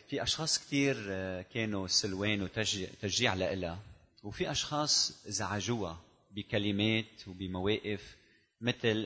في 0.10 0.24
أشخاص 0.24 0.60
كثير 0.60 0.96
كانوا 1.42 1.88
سلوان 1.88 2.42
وتشجيع 2.42 3.34
لها 3.34 3.80
وفي 4.24 4.52
أشخاص 4.52 5.24
زعجوها 5.28 5.98
بكلمات 6.32 7.28
وبمواقف 7.28 8.16
مثل 8.62 9.06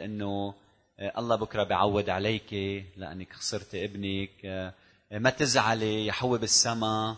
آه، 0.99 1.13
الله 1.17 1.35
بكرة 1.35 1.63
بيعوض 1.63 2.09
عليك 2.09 2.53
لأنك 2.97 3.33
خسرتي 3.33 3.85
ابنك 3.85 4.45
آه، 4.45 4.73
ما 5.11 5.29
تزعلي 5.29 6.07
يحوي 6.07 6.39
بالسما 6.39 7.17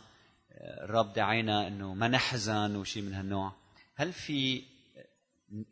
آه، 0.51 0.85
الرب 0.85 1.13
دعينا 1.13 1.67
إنه 1.67 1.93
ما 1.93 2.07
نحزن 2.07 2.75
وشيء 2.75 3.03
من 3.03 3.13
هالنوع. 3.13 3.51
هل 3.95 4.13
في 4.13 4.63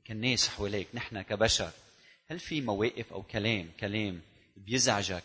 كالناس 0.05 0.49
حواليك 0.49 0.87
نحن 0.93 1.21
كبشر 1.21 1.71
هل 2.27 2.39
في 2.39 2.61
مواقف 2.61 3.13
أو 3.13 3.23
كلام 3.23 3.69
كلام 3.79 4.21
بيزعجك 4.57 5.23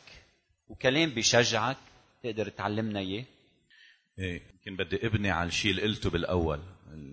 وكلام 0.69 1.11
بيشجعك 1.11 1.77
تقدر 2.23 2.49
تعلمنا 2.49 2.99
إياه؟ 2.99 3.25
إيه 4.19 4.43
يمكن 4.53 4.85
بدي 4.85 5.07
ابني 5.07 5.31
على 5.31 5.49
الشيء 5.49 5.71
اللي 5.71 5.83
قلته 5.83 6.11
بالأول. 6.11 6.61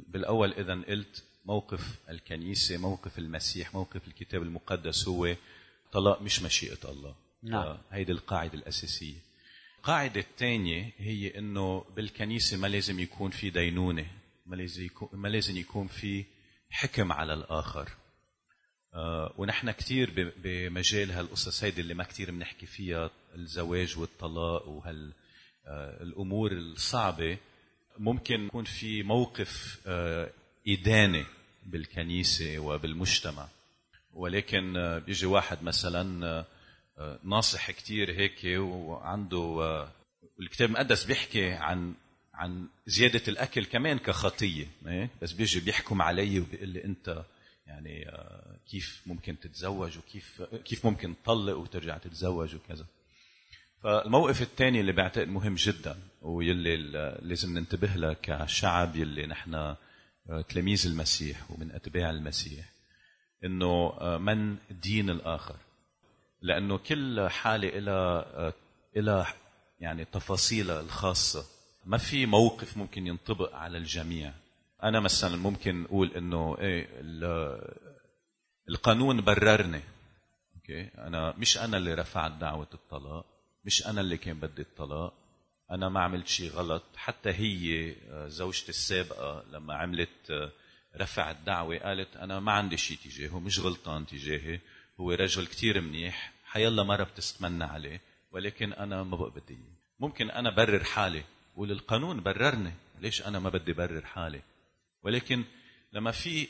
بالأول 0.08 0.54
اذا 0.54 0.74
قلت 0.74 1.24
موقف 1.46 1.96
الكنيسة 2.10 2.78
موقف 2.78 3.20
المسيح 3.20 3.74
موقف 3.74 4.08
الكتاب 4.08 4.42
المقدس 4.42 5.08
هو 5.08 5.36
طلاق 5.92 6.22
مش 6.22 6.42
مشيئة 6.42 6.90
الله. 6.90 7.16
نعم. 7.44 7.78
هيدي 7.92 8.12
القاعدة 8.12 8.54
الأساسية. 8.54 9.16
القاعدة 9.78 10.20
الثانية 10.20 10.92
هي 10.98 11.38
أنه 11.38 11.86
بالكنيسة 11.96 12.58
ما 12.58 12.68
لازم 12.68 13.00
يكون 13.00 13.32
في 13.32 13.50
دينونة 13.50 14.06
ما 14.46 14.56
لازم 14.56 14.86
يكون, 14.86 15.10
ما 15.14 15.28
لازم 15.28 15.58
يكون 15.58 15.88
في 15.88 16.26
حكم 16.70 17.12
على 17.12 17.34
الآخر. 17.34 17.90
آه 18.94 19.34
ونحن 19.38 19.72
كثير 19.72 20.34
بمجال 20.38 21.12
هالقصص 21.12 21.64
هيدي 21.64 21.82
اللي 21.82 21.94
ما 21.94 22.04
كثير 22.04 22.32
بنحكي 22.32 22.66
فيها 22.66 23.10
الزواج 23.36 23.98
والطلاق 23.98 24.68
وهال 24.68 25.14
آه 25.68 26.04
الأمور 26.04 26.52
الصعبة. 26.52 27.38
ممكن 27.98 28.46
يكون 28.46 28.64
في 28.64 29.04
موقف 29.04 29.82
آه 29.88 30.32
إدانة 30.68 31.26
بالكنيسة 31.66 32.60
وبالمجتمع. 32.60 33.48
ولكن 34.14 34.74
بيجي 35.06 35.26
واحد 35.26 35.64
مثلا 35.64 36.46
ناصح 37.24 37.72
كتير 37.72 38.12
هيك 38.12 38.60
وعنده 38.60 39.88
الكتاب 40.40 40.70
المقدس 40.70 41.04
بيحكي 41.04 41.52
عن 41.52 41.94
عن 42.40 42.68
زيادة 42.88 43.22
الأكل 43.28 43.66
كمان 43.66 44.00
كخطية 44.00 44.68
بس 45.22 45.32
بيجي 45.32 45.60
بيحكم 45.60 46.02
علي 46.02 46.40
وبيقول 46.40 46.70
لي 46.70 46.84
أنت 46.86 47.24
يعني 47.68 48.12
كيف 48.72 49.02
ممكن 49.06 49.40
تتزوج 49.40 49.98
وكيف 49.98 50.42
كيف 50.42 50.86
ممكن 50.86 51.16
تطلق 51.24 51.58
وترجع 51.58 51.98
تتزوج 51.98 52.56
وكذا. 52.56 52.86
فالموقف 53.84 54.42
الثاني 54.42 54.80
اللي 54.80 54.92
بعتقد 54.92 55.28
مهم 55.28 55.56
جدا 55.56 55.98
ويلي 56.22 56.78
لازم 57.22 57.58
ننتبه 57.58 57.96
له 57.96 58.14
كشعب 58.22 58.96
يلي 58.96 59.26
نحن 59.28 59.76
تلاميذ 60.50 60.88
المسيح 60.88 61.52
ومن 61.52 61.72
أتباع 61.72 62.10
المسيح 62.10 62.66
إنه 63.44 63.94
آه، 64.00 64.18
من 64.18 64.58
دين 64.72 65.10
الآخر؟ 65.10 65.56
لأنه 66.42 66.78
كل 66.78 67.30
حالة 67.30 67.80
لها 67.80 68.54
لها 68.96 69.34
يعني 69.80 70.06
تفاصيلها 70.06 70.82
الخاصة. 70.82 71.59
ما 71.90 71.98
في 71.98 72.26
موقف 72.26 72.78
ممكن 72.78 73.08
ينطبق 73.08 73.56
على 73.56 73.78
الجميع؟ 73.78 74.34
أنا 74.84 75.00
مثلا 75.00 75.38
ممكن 75.38 75.86
أقول 75.86 76.12
إنه 76.14 76.58
إيه 76.60 76.88
القانون 78.70 79.22
بررني. 79.22 79.82
أوكي؟ 80.56 80.82
أنا 80.98 81.34
مش 81.38 81.58
أنا 81.58 81.78
اللي 81.78 81.94
رفعت 81.94 82.32
دعوة 82.32 82.68
الطلاق 82.74 83.26
مش 83.66 83.88
أنا 83.88 84.02
اللي 84.02 84.18
كان 84.18 84.40
بدي 84.40 84.62
الطلاق. 84.62 85.14
أنا 85.72 85.90
ما 85.90 86.00
عملت 86.00 86.28
شيء 86.28 86.52
غلط. 86.52 86.84
حتى 86.96 87.30
هي 87.30 87.96
آه، 88.10 88.28
زوجتي 88.28 88.70
السابقة 88.70 89.44
لما 89.52 89.74
عملت 89.74 90.32
آه، 90.32 90.52
رفعت 90.98 91.38
دعوة 91.46 91.78
قالت 91.78 92.18
أنا 92.18 92.40
ما 92.40 92.52
عندي 92.52 92.78
شيء 92.78 92.98
تجاهه 92.98 93.40
مش 93.40 93.60
غلطان 93.60 94.06
تجاهي. 94.06 94.60
هو 95.00 95.12
رجل 95.12 95.48
كتير 95.48 95.82
منيح. 95.82 96.34
حيلا 96.46 96.84
مرة 96.84 97.04
بتستمنى 97.04 97.64
عليه 97.64 98.02
ولكن 98.32 98.74
أنا 98.74 99.04
ما 99.04 99.18
بقى 99.18 99.32
بدي. 99.32 99.58
ممكن 100.00 100.32
أنا 100.32 100.56
برر 100.56 100.84
حالي. 100.84 101.24
وللقانون 101.60 102.24
بررني 102.24 102.74
ليش 103.02 103.22
أنا 103.22 103.40
ما 103.40 103.50
بدي 103.50 103.74
برر 103.74 104.06
حالي؟ 104.06 104.42
ولكن 105.04 105.44
لما 105.94 106.12
في 106.12 106.48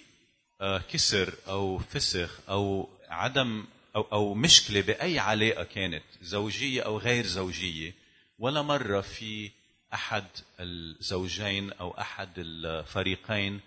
آه، 0.62 0.78
كسر 0.78 1.34
أو 1.48 1.78
فسخ 1.78 2.39
أو 2.50 2.89
عدم 3.08 3.66
أو, 3.96 4.01
أو 4.01 4.34
مشكلة 4.34 4.82
بأي 4.82 5.20
علاقة 5.20 5.63
كانت 5.63 6.04
زوجية 6.22 6.82
أو 6.82 6.98
غير 6.98 7.25
زوجية 7.25 7.94
ولا 8.39 8.62
مرة 8.62 9.01
في 9.01 9.51
أحد 9.94 10.25
الزوجين 10.60 11.72
أو 11.72 11.92
أحد 11.92 12.30
الفريقين 12.38 13.60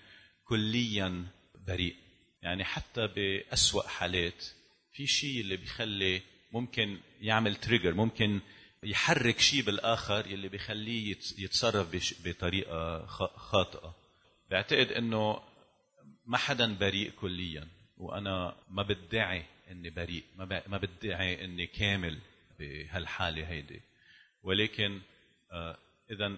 كليا 0.45 1.25
بريء. 1.67 1.97
يعني 2.43 2.65
حتى 2.65 3.07
بأسوأ 3.07 3.89
حالات 3.89 4.45
في 4.93 5.07
شيء 5.07 5.41
اللي 5.41 5.57
بيخلي 5.57 6.23
ممكن 6.53 6.99
يعمل 7.21 7.57
تريجر 7.57 7.95
ممكن 7.95 8.41
يحرك 8.85 9.41
شيء 9.41 9.63
بالآخر 9.63 10.27
يلي 10.27 10.49
بيخليه 10.49 11.15
يتص- 11.15 11.39
يتصرف 11.39 12.15
بطريقة 12.25 13.07
خاطئة. 13.37 13.95
بعتقد 14.51 14.93
إنه 14.93 15.41
ما 16.27 16.39
حدا 16.39 16.75
بريء 16.75 17.11
كليا 17.11 17.69
وأنا 17.97 18.57
ما 18.71 18.83
بدعي 18.83 19.45
إني 19.71 19.91
بريء 19.91 20.25
ما 20.67 20.79
بدعي 20.79 21.45
إني 21.45 21.67
كامل 21.67 22.19
بهالحالة 22.59 23.49
هيدي. 23.49 23.81
ولكن 24.43 25.01
اذا 26.11 26.37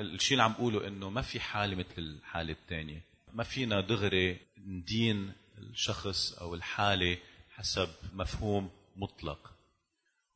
الشيء 0.00 0.32
اللي 0.32 0.42
عم 0.42 0.52
بقوله 0.52 0.86
إنه 0.88 1.10
ما 1.10 1.22
في 1.22 1.40
حالة 1.40 1.74
مثل 1.76 1.98
الحالة 1.98 2.52
الثانية 2.52 3.02
ما 3.32 3.44
فينا 3.44 3.80
دغري 3.80 4.38
ندين 4.58 5.32
الشخص 5.58 6.32
أو 6.32 6.54
الحالة 6.54 7.18
حسب 7.54 7.88
مفهوم 8.12 8.70
مطلق. 8.96 9.55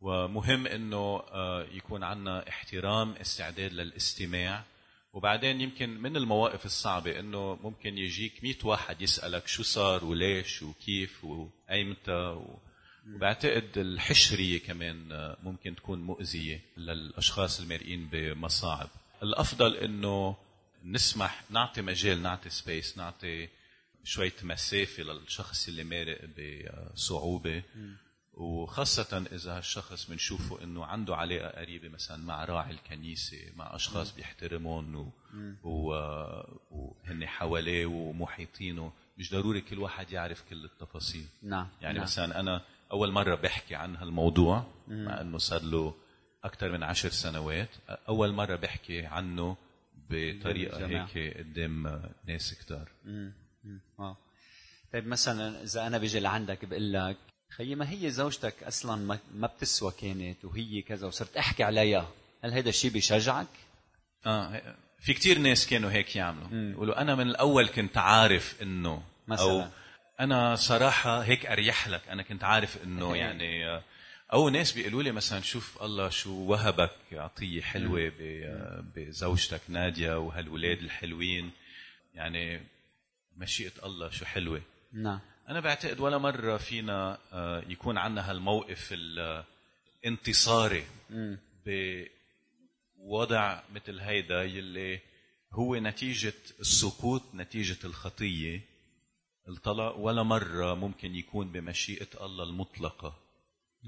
ومهم 0.00 0.66
إنه 0.66 1.22
آه، 1.32 1.66
يكون 1.72 2.02
عندنا 2.02 2.48
احترام 2.48 3.12
استعداد 3.12 3.72
للاستماع. 3.72 4.64
وبعدين 5.12 5.60
يمكن 5.60 5.90
من 5.90 6.16
المواقف 6.16 6.66
الصعبة 6.66 7.18
إنه 7.20 7.58
ممكن 7.62 7.98
يجيك 7.98 8.44
مئة 8.44 8.66
واحد 8.66 9.02
يسألك 9.02 9.46
شو 9.46 9.62
صار 9.62 10.04
وليش 10.04 10.62
وكيف 10.62 11.24
وايمتى. 11.24 12.40
وبعتقد 13.06 13.78
الحشرية 13.78 14.60
كمان 14.60 15.12
آه، 15.12 15.36
ممكن 15.42 15.76
تكون 15.76 16.02
مؤذية 16.02 16.60
للأشخاص 16.76 17.60
المرئين 17.60 18.08
بمصاعب. 18.12 18.88
الأفضل 19.22 19.76
إنه 19.76 20.36
نسمح 20.84 21.42
نعطي 21.50 21.82
مجال 21.82 22.22
نعطي 22.22 22.50
سبيس 22.50 22.98
نعطي 22.98 23.48
شوية 24.04 24.34
مسافة 24.42 25.02
للشخص 25.02 25.68
اللي 25.68 25.84
مارق 25.84 26.20
بصعوبة. 26.94 27.62
وخاصة 28.34 29.26
إذا 29.32 29.56
هالشخص 29.56 30.10
بنشوفه 30.10 30.64
إنه 30.64 30.84
عنده 30.84 31.16
علاقة 31.16 31.60
قريبة 31.60 31.88
مثلا 31.88 32.16
مع 32.16 32.44
راعي 32.44 32.70
الكنيسة 32.70 33.52
مع 33.56 33.74
أشخاص. 33.76 34.12
و... 35.64 35.88
وهن 36.70 37.26
حواليه 37.26 37.86
ومحيطينه 37.86 38.92
مش 39.18 39.30
ضروري 39.30 39.60
كل 39.60 39.78
واحد 39.78 40.12
يعرف 40.12 40.42
كل 40.50 40.64
التفاصيل 40.64 41.26
نعم 41.42 41.68
يعني 41.80 41.94
نعم. 41.94 42.02
مثلا 42.02 42.40
أنا 42.40 42.62
أول 42.92 43.12
مرة 43.12 43.34
بحكي 43.34 43.74
عن 43.74 43.96
هالموضوع 43.96 44.66
مع 44.88 45.20
إنه 45.20 45.38
صار 45.38 45.62
له 45.62 45.94
أكثر 46.44 46.72
من 46.72 46.82
عشر 46.82 47.08
سنوات 47.08 47.68
أول 48.08 48.32
مرة 48.32 48.56
بحكي 48.56 49.06
عنه 49.06 49.56
بطريقة. 50.10 50.86
هيك 50.86 51.36
قدام 51.38 52.02
ناس 52.26 52.54
كتار 52.54 52.88
مم. 53.04 53.32
مم. 53.64 53.80
واو. 53.98 54.16
طيب 54.92 55.06
مثلا 55.06 55.62
إذا 55.62 55.86
أنا 55.86 55.98
بيجي 55.98 56.20
لعندك 56.20 56.64
بقول 56.64 56.92
لك 56.92 57.16
خيي 57.56 57.74
ما 57.74 57.90
هي 57.90 58.10
زوجتك 58.10 58.62
أصلا 58.62 59.18
ما- 59.34 59.46
بتسوى 59.46 59.92
كانت؟ 60.00 60.44
وهي 60.44 60.82
كذا 60.82 61.06
وصرت 61.06 61.36
أحكي 61.36 61.62
عليها. 61.64 62.08
هل 62.44 62.52
هذا 62.52 62.68
الشيء 62.68 62.90
بيشجعك؟ 62.90 63.46
آه 64.26 64.76
في 65.00 65.14
كتير 65.14 65.38
ناس 65.38 65.66
كانوا 65.66 65.90
هيك 65.90 66.16
يعملوا. 66.16 66.70
يقولوا 66.72 67.00
أنا 67.00 67.14
من 67.14 67.26
الأول 67.26 67.68
كنت 67.68 67.98
عارف 67.98 68.62
إنه 68.62 69.02
مثلاً. 69.28 69.44
أو 69.64 69.68
أنا 70.20 70.56
صراحة 70.56 71.20
هيك 71.20 71.46
أريح 71.46 71.88
لك 71.88 72.08
أنا 72.08 72.22
كنت 72.22 72.44
عارف 72.44 72.84
إنه 72.84 73.14
إيه. 73.14 73.20
يعني 73.20 73.68
آه، 73.68 73.82
أو 74.32 74.48
ناس 74.48 74.72
بيقولوا 74.72 75.02
لي 75.02 75.12
مثلا 75.12 75.40
شوف 75.40 75.82
الله 75.82 76.08
شو 76.08 76.32
وهبك 76.32 76.90
عطيه 77.12 77.62
حلوة 77.62 78.12
بزوجتك 78.96 79.60
ناديه 79.68 80.18
وهالولاد 80.18 80.78
الحلوين. 80.78 81.50
يعني 82.14 82.60
مشيئة 83.36 83.72
الله 83.84 84.10
شو 84.10 84.24
حلوة. 84.24 84.62
نعم. 84.92 85.20
أنا 85.50 85.60
بعتقد 85.60 86.00
ولا 86.00 86.18
مرة 86.18 86.56
فينا 86.56 87.18
آه، 87.32 87.64
يكون 87.68 87.98
عندنا 87.98 88.30
هالموقف 88.30 88.94
الانتصاري 90.04 90.84
بوضع 92.96 93.62
مثل 93.74 94.00
هيدا 94.00 94.42
يلي 94.42 95.00
هو 95.52 95.76
نتيجة 95.76 96.34
السقوط 96.60 97.22
نتيجة 97.34 97.78
الخطية. 97.84 98.60
الطلاق 99.48 99.96
ولا 99.96 100.22
مرة 100.22 100.74
ممكن 100.74 101.14
يكون 101.14 101.52
بمشيئة 101.52 102.24
الله 102.26 102.44
المطلقة. 102.44 103.18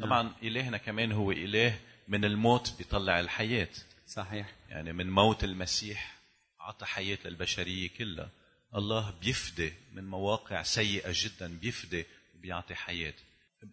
طبعا 0.01 0.33
إلهنا 0.43 0.77
كمان 0.77 1.13
هو 1.13 1.33
إله 1.33 1.79
من 2.09 2.25
الموت 2.25 2.75
بيطلع 2.79 3.21
الحياة. 3.21 3.69
صحيح. 4.07 4.55
يعني 4.69 4.93
من 4.93 5.11
موت 5.11 5.45
المسيح 5.45 6.19
عطى 6.61 6.87
حياة 6.87 7.19
للبشرية 7.25 7.89
كلها. 7.99 8.31
الله 8.75 9.15
بيفدي 9.23 9.73
من 9.93 10.05
مواقع 10.05 10.63
سيئة 10.63 11.13
جدا 11.15 11.59
بيفدي 11.59 12.05
وبيعطي 12.35 12.75
حياة. 12.75 13.15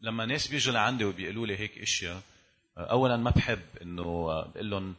لما 0.02 0.26
ناس 0.26 0.48
بيجوا 0.48 0.74
لعندي 0.74 1.06
وبيقولوا 1.06 1.48
لي 1.48 1.60
هيك 1.60 1.78
إشياء 1.78 2.22
اولا 2.78 3.18
ما 3.18 3.30
بحب 3.30 3.62
إنه 3.82 4.04
بقول 4.44 4.70
لهم 4.70 4.96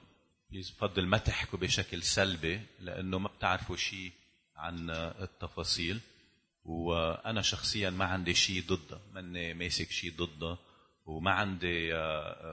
بفضل 0.51 1.07
ما 1.07 1.19
تحكوا 1.19 1.59
بشكل 1.59 2.03
سلبي 2.03 2.61
لأنه 2.81 3.19
ما 3.19 3.29
بتعرفوا 3.29 3.77
شيء 3.77 4.13
عن 4.57 4.91
التفاصيل. 4.91 6.01
وأنا 6.65 7.43
شخصيا 7.43 7.91
ما 7.91 8.05
عندي 8.05 8.35
شيء 8.35 8.63
ضده 8.67 9.01
ماني 9.13 9.55
ماسك 9.55 9.91
شيء 9.91 10.13
ضده 10.17 10.59
وما 11.07 11.31
عندي 11.31 11.95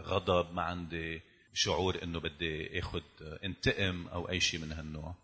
غضب 0.02 0.54
ما 0.54 0.62
عندي 0.62 1.22
شعور 1.54 2.04
إنه 2.04 2.20
بدي 2.20 2.80
اخذ 2.80 3.02
انتقم 3.44 4.08
أو 4.08 4.30
أي 4.30 4.40
شيء 4.40 4.60
من 4.60 4.72
هالنوع. 4.72 5.16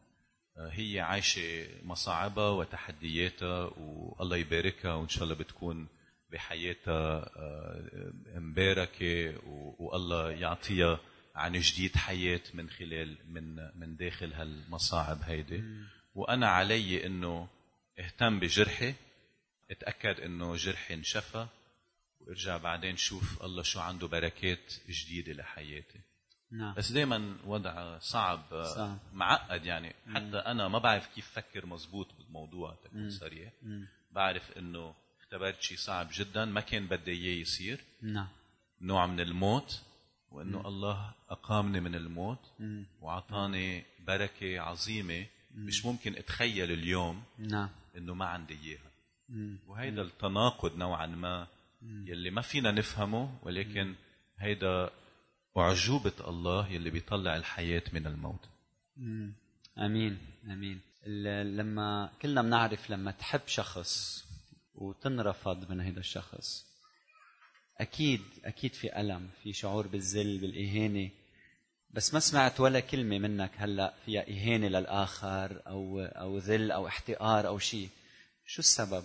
هي 0.57 0.99
عايشة 0.99 1.67
مصاعبها 1.83 2.49
وتحدياتها 2.49 3.71
والله 3.77 4.37
يباركها 4.37 4.93
وإن 4.93 5.09
شاء 5.09 5.23
الله 5.23 5.35
بتكون 5.35 5.87
بحياتها 6.31 7.29
آه، 7.37 8.11
مباركة 8.35 9.37
و- 9.47 9.75
والله 9.79 10.31
يعطيها 10.31 10.99
عن 11.35 11.59
جديد 11.59 11.95
حياة 11.95 12.41
من 12.53 12.69
خلال 12.69 13.17
من 13.27 13.55
من 13.79 13.95
داخل 13.95 14.33
هالمصاعب 14.33 15.21
هيدي. 15.23 15.63
وأنا 16.15 16.47
علي 16.47 17.05
إنه 17.05 17.47
اهتم 17.99 18.39
بجرحي 18.39 18.93
اتأكد 19.71 20.19
إنه 20.19 20.55
جرحي 20.55 20.93
انشفى 20.93 21.47
وارجع 22.19 22.57
بعدين 22.57 22.97
شوف 22.97 23.43
الله 23.43 23.63
شو 23.63 23.79
عنده 23.79 24.07
بركات 24.07 24.73
جديدة 24.89 25.33
لحياتي. 25.33 25.99
نعم. 26.53 26.73
بس 26.73 26.91
دائما 26.91 27.35
وضع 27.45 27.99
صعب 27.99 28.63
صعب. 28.75 28.97
معقد 29.13 29.65
يعني. 29.65 29.93
حتى 30.07 30.37
أنا 30.37 30.67
ما 30.67 30.79
بعرف 30.79 31.07
كيف 31.07 31.31
فكر 31.31 31.65
مزبوط 31.65 32.07
بالموضوع 32.19 32.75
تكون 32.83 33.09
صريح 33.09 33.51
بعرف 34.11 34.57
إنه 34.57 34.93
اختبرت 35.21 35.61
شيء 35.61 35.77
صعب 35.77 36.07
جدا 36.13 36.45
ما 36.45 36.61
كان 36.61 36.87
بدي 36.87 37.11
إياه 37.11 37.41
يصير. 37.41 37.81
نعم. 38.01 38.27
نوع 38.81 39.07
من 39.07 39.19
الموت 39.19 39.81
وإنه 40.31 40.67
الله 40.67 41.13
أقامني 41.29 41.79
من 41.79 41.95
الموت 41.95 42.51
وأعطاني 43.01 43.85
بركة 44.07 44.59
عظيمة 44.59 45.25
مش 45.55 45.85
ممكن 45.85 46.15
أتخيل 46.15 46.71
اليوم 46.71 47.23
نعم. 47.37 47.69
إنه 47.97 48.13
ما 48.13 48.25
عندي 48.25 48.57
إياها. 48.63 48.91
وهيدا 49.67 50.01
التناقض 50.01 50.77
نوعا 50.77 51.05
ما 51.05 51.47
يلي 51.81 52.29
ما 52.29 52.41
فينا 52.41 52.71
نفهمه 52.71 53.39
ولكن 53.43 53.95
هيدا 54.37 54.89
أعجوبة 55.57 56.13
الله 56.27 56.67
يلي 56.69 56.89
بيطلع 56.89 57.35
الحياة 57.35 57.83
من 57.93 58.07
الموت. 58.07 58.49
آمين 60.47 60.81
ال- 61.07 61.57
لما 61.57 62.11
كلنا 62.21 62.41
بنعرف 62.41 62.89
لما 62.89 63.11
تحب 63.11 63.41
شخص 63.47 64.23
وتنرفض 64.75 65.71
من 65.71 65.81
هذا 65.81 65.99
الشخص 65.99 66.65
أكيد 67.81 68.21
أكيد 68.45 68.73
في 68.73 68.99
ألم 69.01 69.29
في 69.43 69.53
شعور 69.53 69.87
بالذل 69.87 70.37
بالإهانة. 70.37 71.09
بس 71.91 72.13
ما 72.13 72.19
سمعت 72.19 72.59
ولا 72.59 72.79
كلمة 72.79 73.19
منك 73.19 73.51
هلأ 73.57 73.93
فيها 74.05 74.21
إهانة 74.29 74.67
للآخر 74.67 75.61
أو 75.67 75.99
أو 76.01 76.37
ذل 76.37 76.71
أو 76.71 76.87
احتقار 76.87 77.47
أو 77.47 77.59
شيء 77.59 77.89
شو 78.45 78.59
السبب؟ 78.59 79.03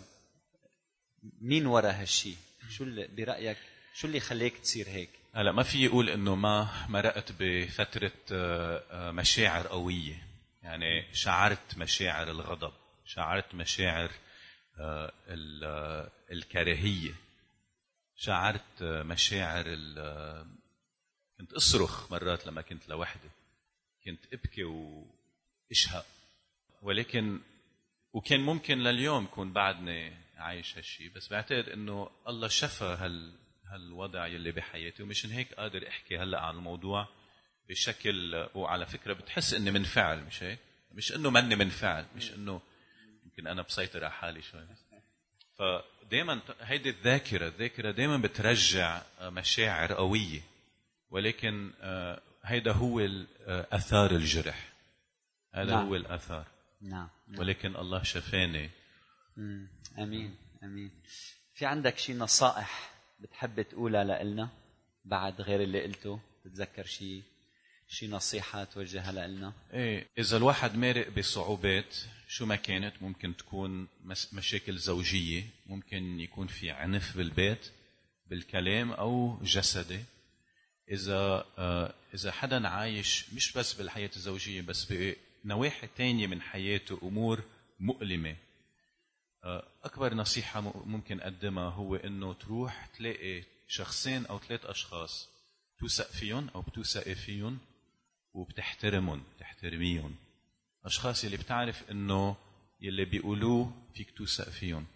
مين 1.40 1.66
ورا 1.66 1.90
هالشيء 1.90 2.36
شو 2.70 2.84
اللي 2.84 3.08
برأيك 3.16 3.56
شو 3.94 4.06
اللي 4.06 4.20
خليك 4.20 4.58
تصير 4.58 4.88
هيك؟ 4.88 5.10
هلا 5.38 5.52
ما 5.52 5.62
في 5.62 5.84
يقول 5.84 6.10
إنه 6.10 6.34
ما 6.34 6.68
مرقت 6.88 7.32
بفترة 7.40 8.12
آه، 8.32 8.82
آه، 8.90 9.10
مشاعر 9.10 9.66
قوية. 9.66 10.26
يعني 10.62 11.14
شعرت 11.14 11.78
مشاعر 11.78 12.30
الغضب 12.30 12.72
شعرت 13.04 13.54
مشاعر 13.54 14.10
آه، 14.80 15.12
ال- 15.28 16.08
الكراهية. 16.32 17.14
شعرت 18.16 18.82
مشاعر 18.82 19.64
كنت 21.38 21.52
أصرخ 21.52 22.12
مرات 22.12 22.46
لما 22.46 22.62
كنت 22.62 22.88
لوحدي. 22.88 23.30
كنت 24.04 24.32
أبكي 24.32 24.64
وأشهق. 24.64 26.06
ولكن 26.82 27.40
وكان 28.12 28.40
ممكن 28.40 28.78
لليوم 28.78 29.26
كون 29.26 29.52
بعدني 29.52 30.12
عايش 30.36 30.76
هالشيء 30.76 31.12
بس 31.16 31.28
بعتقد 31.28 31.68
إنه 31.68 32.10
الله 32.28 32.48
شفى 32.48 32.84
هال 32.84 33.47
هالوضع 33.70 34.26
يلي 34.26 34.52
بحياتي 34.52 35.02
ومشان 35.02 35.30
هيك 35.30 35.54
قادر 35.54 35.88
أحكي 35.88 36.18
هلأ 36.18 36.40
عن 36.40 36.54
الموضوع 36.54 37.08
بشكل 37.68 38.48
وعلى 38.54 38.86
فكرة 38.86 39.12
بتحس 39.12 39.54
إني 39.54 39.70
منفعل 39.70 40.24
مش 40.24 40.42
هيك؟ 40.42 40.58
مش 40.92 41.12
إنه 41.12 41.30
مني 41.30 41.56
منفعل 41.56 42.06
مش 42.16 42.32
إنه 42.32 42.60
يمكن 43.24 43.46
أنا 43.46 43.62
بسيطر 43.62 44.04
على 44.04 44.12
حالي 44.12 44.42
شوي 44.42 44.66
فدائما 45.58 46.40
هيدي 46.60 46.90
الذاكرة 46.90 47.48
الذاكرة 47.48 47.90
دائما 47.90 48.16
بترجع 48.16 49.02
مشاعر 49.22 49.92
قوية 49.92 50.40
ولكن 51.10 51.72
آه، 51.80 52.22
هيدا 52.44 52.72
هو 52.72 53.00
آه، 53.00 53.26
آثار 53.72 54.10
الجرح 54.10 54.72
هذا 55.54 55.70
نعم. 55.70 55.86
هو 55.86 55.96
الآثار 55.96 56.46
نعم 56.80 57.08
ولكن 57.38 57.76
الله 57.76 58.02
شفاني. 58.02 58.70
أمين 59.98 60.36
أمين 60.62 60.90
في 61.54 61.66
عندك 61.66 61.98
شي 61.98 62.14
نصائح 62.14 62.97
بتحب 63.18 63.62
تقولها 63.62 64.24
لنا 64.24 64.48
بعد 65.04 65.40
غير 65.40 65.62
اللي 65.62 65.82
قلته؟ 65.82 66.20
تتذكر 66.44 66.84
شي 66.84 67.22
شي 67.88 68.08
نصيحة 68.08 68.64
توجهها 68.64 69.12
لنا 69.12 69.52
إيه 69.72 70.06
إذا 70.18 70.36
الواحد 70.36 70.76
مارق 70.76 71.08
بصعوبات 71.18 71.96
شو 72.28 72.46
ما 72.46 72.56
كانت 72.56 73.02
ممكن 73.02 73.36
تكون 73.36 73.88
مشاكل 74.32 74.76
زوجية 74.76 75.44
ممكن 75.66 76.20
يكون 76.20 76.46
في 76.46 76.70
عنف 76.70 77.16
بالبيت 77.16 77.70
بالكلام 78.26 78.92
أو 78.92 79.38
جسدي. 79.42 80.00
إذا 80.90 81.44
آه، 81.58 81.94
إذا 82.14 82.32
حدا 82.32 82.68
عايش 82.68 83.24
مش 83.34 83.52
بس 83.52 83.72
بالحياة 83.72 84.10
الزوجية 84.16 84.60
بس 84.60 84.92
بنواحي 85.44 85.88
تانية 85.96 86.26
من 86.26 86.40
حياته 86.40 86.98
أمور 87.02 87.42
مؤلمة. 87.80 88.36
آه، 89.44 89.68
أكبر 89.84 90.14
نصيحة 90.14 90.60
م- 90.60 90.82
ممكن 90.90 91.20
أقدمها 91.20 91.70
هو 91.70 91.96
إنه 91.96 92.32
تروح 92.34 92.86
تلاقي 92.86 93.42
شخصين 93.68 94.26
أو 94.26 94.38
ثلاث 94.38 94.66
أشخاص 94.66 95.28
توثق 95.80 96.10
فيهم 96.10 96.48
أو 96.54 96.60
بتوثقي 96.62 97.14
فيهم 97.14 97.58
وبتحترمهم 98.34 99.22
بتحترميهم. 99.36 100.16
أشخاص 100.84 101.24
اللي 101.24 101.36
بتعرف 101.36 101.90
إنه 101.90 102.36
يلي 102.80 103.04
بيقولوه 103.04 103.72
فيك 103.94 104.10
توثق 104.18 104.48
فيهم. 104.48 104.86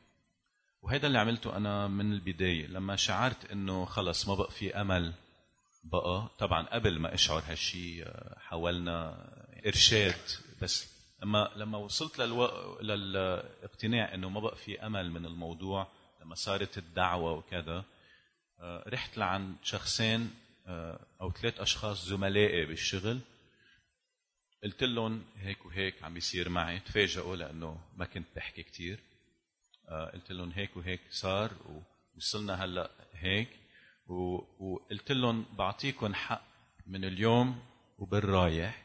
وهذا 0.82 1.06
اللي 1.06 1.18
عملته 1.18 1.56
أنا 1.56 1.88
من 1.88 2.12
البداية. 2.12 2.66
لما 2.66 2.96
شعرت 2.96 3.50
إنه 3.50 3.84
خلص 3.84 4.28
ما 4.28 4.34
بقى 4.34 4.50
في 4.50 4.80
أمل 4.80 5.14
بقى 5.84 6.28
طبعا 6.38 6.66
قبل 6.66 6.98
ما 6.98 7.14
أشعر 7.14 7.42
هالشيء 7.48 8.02
آه، 8.06 8.38
حاولنا 8.38 9.16
إرشاد 9.66 10.14
بس 10.62 11.01
لما 11.22 11.52
لما 11.56 11.78
وصلت 11.78 12.18
للو... 12.18 12.78
للاقتناع 12.80 14.14
إنه 14.14 14.28
ما 14.28 14.40
بقى 14.40 14.56
في 14.56 14.86
أمل 14.86 15.10
من 15.10 15.26
الموضوع 15.26 15.86
لما 16.20 16.34
صارت 16.34 16.78
الدعوة 16.78 17.32
وكذا 17.32 17.84
آه، 18.60 18.84
رحت 18.88 19.18
لعند 19.18 19.56
شخصين 19.62 20.30
آه، 20.66 21.06
أو 21.20 21.32
ثلاث 21.32 21.60
أشخاص 21.60 22.04
زملائي 22.06 22.66
بالشغل. 22.66 23.20
قلت 24.64 24.82
لهم 24.84 25.24
هيك 25.36 25.66
وهيك 25.66 26.02
عم 26.02 26.14
بيصير 26.14 26.48
معي. 26.48 26.80
تفاجئوا 26.80 27.36
لأنه 27.36 27.80
ما 27.96 28.04
كنت 28.04 28.26
بحكي 28.36 28.62
كثير 28.62 29.00
قلت 30.14 30.32
لهم 30.32 30.50
هيك 30.50 30.76
وهيك 30.76 31.00
صار 31.10 31.50
ووصلنا 32.14 32.64
هلأ 32.64 32.90
هيك. 33.12 33.48
وقلت 34.58 35.12
لهم 35.12 35.44
بعطيكم 35.58 36.14
حق 36.14 36.42
من 36.86 37.04
اليوم 37.04 37.62
وبالرايح. 37.98 38.84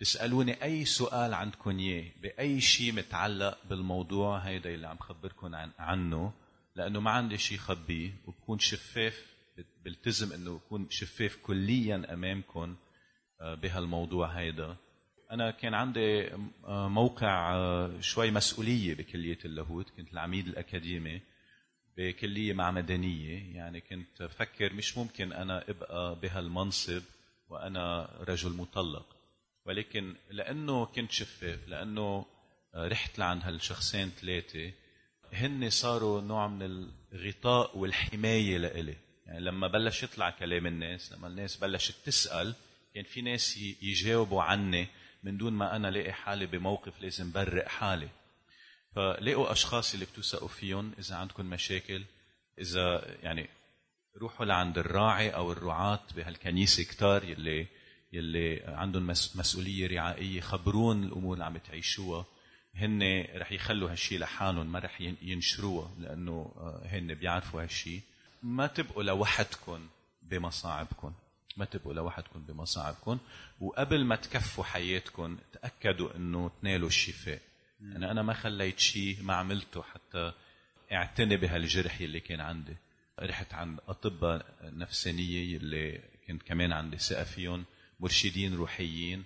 تسألوني 0.00 0.62
أي 0.62 0.84
سؤال 0.84 1.34
عندكم 1.34 1.78
إياه 1.78 2.12
بأي 2.22 2.60
شيء 2.60 2.92
متعلق 2.92 3.58
بالموضوع 3.68 4.38
هيدا 4.38 4.74
اللي 4.74 4.88
عم 4.88 4.98
خبركم 4.98 5.54
عن 5.54 5.70
عنه 5.78 6.32
لأنه 6.74 7.00
ما 7.00 7.10
عندي 7.10 7.38
شيء 7.38 7.58
خبيه 7.58 8.10
وبكون 8.26 8.58
شفاف 8.58 9.26
بلتزم 9.84 10.32
إنه 10.32 10.54
بكون 10.54 10.86
شفاف 10.90 11.36
كليا 11.36 12.12
امامكم 12.12 12.76
آه، 13.40 13.54
بهالموضوع 13.54 14.26
هيدا. 14.28 14.76
أنا 15.30 15.50
كان 15.50 15.74
عندي 15.74 16.28
آه، 16.64 16.88
موقع 16.88 17.54
آه، 17.54 18.00
شوي 18.00 18.30
مسؤولية 18.30 18.94
بكلية 18.94 19.38
اللاهوت 19.44 19.90
كنت 19.90 20.12
العميد 20.12 20.46
الأكاديمي 20.48 21.20
بكلية 21.96 22.52
معمدانيه 22.52 23.54
يعني 23.56 23.80
كنت 23.80 24.22
فكر 24.22 24.72
مش 24.72 24.98
ممكن 24.98 25.32
أنا 25.32 25.70
أبقى 25.70 26.20
بهالمنصب 26.20 27.02
وأنا 27.48 28.08
رجل 28.28 28.50
مطلق. 28.52 29.15
ولكن 29.66 30.14
لأنه 30.30 30.86
كنت 30.86 31.12
شفاف 31.12 31.68
لأنه 31.68 32.26
آه، 32.74 32.88
رحت 32.88 33.18
لعند 33.18 33.42
هالشخصين 33.44 34.10
ثلاثة 34.10 34.72
هن 35.32 35.70
صاروا 35.70 36.20
نوع 36.20 36.48
من 36.48 36.88
الغطاء 37.12 37.78
والحماية 37.78 38.58
لإلي. 38.58 38.96
يعني 39.26 39.40
لما 39.40 39.68
بلش 39.68 40.02
يطلع 40.02 40.30
كلام 40.30 40.66
الناس 40.66 41.12
لما 41.12 41.28
الناس 41.28 41.56
بلشت 41.56 41.94
تسأل 42.04 42.54
كان 42.94 43.04
في 43.04 43.22
ناس 43.22 43.56
يجاوبوا 43.82 44.42
عني 44.42 44.88
من 45.22 45.36
دون 45.36 45.52
ما 45.52 45.76
أنا 45.76 45.88
لاقي 45.88 46.12
حالي 46.12 46.46
بموقف 46.46 47.00
لازم 47.00 47.32
برق 47.32 47.68
حالي. 47.68 48.08
فلاقوا 48.94 49.52
أشخاص 49.52 49.94
اللي 49.94 50.06
بتوثقوا 50.06 50.48
فيهم 50.48 50.92
إذا 50.98 51.16
عندكم 51.16 51.46
مشاكل 51.46 52.04
إذا 52.58 53.16
يعني 53.22 53.48
روحوا 54.16 54.46
لعند 54.46 54.78
الراعي 54.78 55.30
أو 55.30 55.52
الرعاة 55.52 56.02
بهالكنيسة 56.16 56.84
كتار 56.84 57.24
يلي 57.24 57.66
يلي 58.12 58.62
عندهم 58.66 59.06
مس- 59.06 59.36
مسؤولية 59.36 59.86
رعائية 59.86 60.40
خبرون 60.40 61.04
الأمور 61.04 61.34
اللي 61.34 61.44
عم 61.44 61.56
تعيشوها. 61.56 62.24
هن 62.74 63.24
رح 63.36 63.52
يخلوا 63.52 63.90
هالشيء 63.90 64.18
لحالهم 64.18 64.72
ما 64.72 64.78
رح 64.78 65.00
ين- 65.00 65.16
ينشروها 65.22 65.90
لأنه 65.98 66.52
آه، 66.56 66.82
هن 66.86 67.14
بيعرفوا 67.14 67.62
هالشيء 67.62 68.00
ما 68.42 68.66
تبقوا 68.66 69.02
لوحدكم 69.02 69.86
بمصاعبكم 70.22 71.12
ما 71.56 71.64
تبقوا 71.64 71.94
لوحدكم 71.94 72.42
بمصاعبكم 72.42 73.18
وقبل 73.60 74.04
ما 74.04 74.16
تكفوا 74.16 74.64
حياتكم 74.64 75.38
تأكدوا 75.52 76.16
إنه 76.16 76.50
تنالوا 76.62 76.88
الشفاء. 76.88 77.40
يعني 77.80 78.10
أنا 78.10 78.22
ما 78.22 78.32
خليت 78.32 78.78
شيء 78.78 79.22
ما 79.22 79.34
عملته 79.34 79.82
حتى 79.82 80.32
اعتني 80.92 81.36
بهالجرح 81.36 82.00
اللي 82.00 82.20
كان 82.20 82.40
عندي. 82.40 82.76
رحت 83.20 83.54
عند 83.54 83.80
أطباء 83.88 84.46
نفسانية 84.62 85.56
اللي 85.56 86.00
كنت 86.28 86.42
كمان 86.42 86.72
عندي 86.72 86.98
ثقة 86.98 87.24
فيهم. 87.24 87.64
مرشدين 88.00 88.54
روحيين 88.54 89.24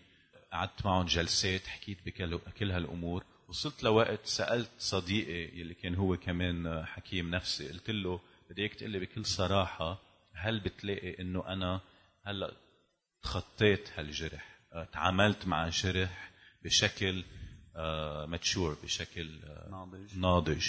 قعدت 0.52 0.87
معهم 0.87 1.06
جلسات 1.06 1.66
حكيت 1.66 1.98
بكل 2.06 2.38
كل 2.59 2.70
هالأمور. 2.70 3.24
وصلت 3.48 3.83
لوقت 3.83 4.26
سألت 4.26 4.70
صديقي 4.78 5.62
اللي 5.62 5.74
كان 5.74 5.94
هو 5.94 6.16
كمان 6.16 6.85
حكيم 6.87 7.30
نفسي 7.30 7.68
قلت 7.68 7.90
له 7.90 8.20
بدي 8.50 8.62
إياك 8.62 8.74
تقول 8.74 8.90
لي 8.90 8.98
بكل 8.98 9.26
صراحة 9.26 9.98
هل 10.35 10.61
بتلاقي 10.61 11.18
إنه 11.22 11.46
أنا 11.48 11.80
هلأ 12.26 12.56
تخطيت 13.22 13.88
هالجرح؟ 13.96 14.61
آه، 14.72 14.85
تعاملت 14.85 15.46
مع 15.46 15.64
الجرح 15.66 16.30
بشكل 16.64 17.24
ماتشور 18.28 18.76
بشكل 18.83 19.40
آه، 19.44 19.68
ناضج. 19.70 20.18
ناضج. 20.18 20.66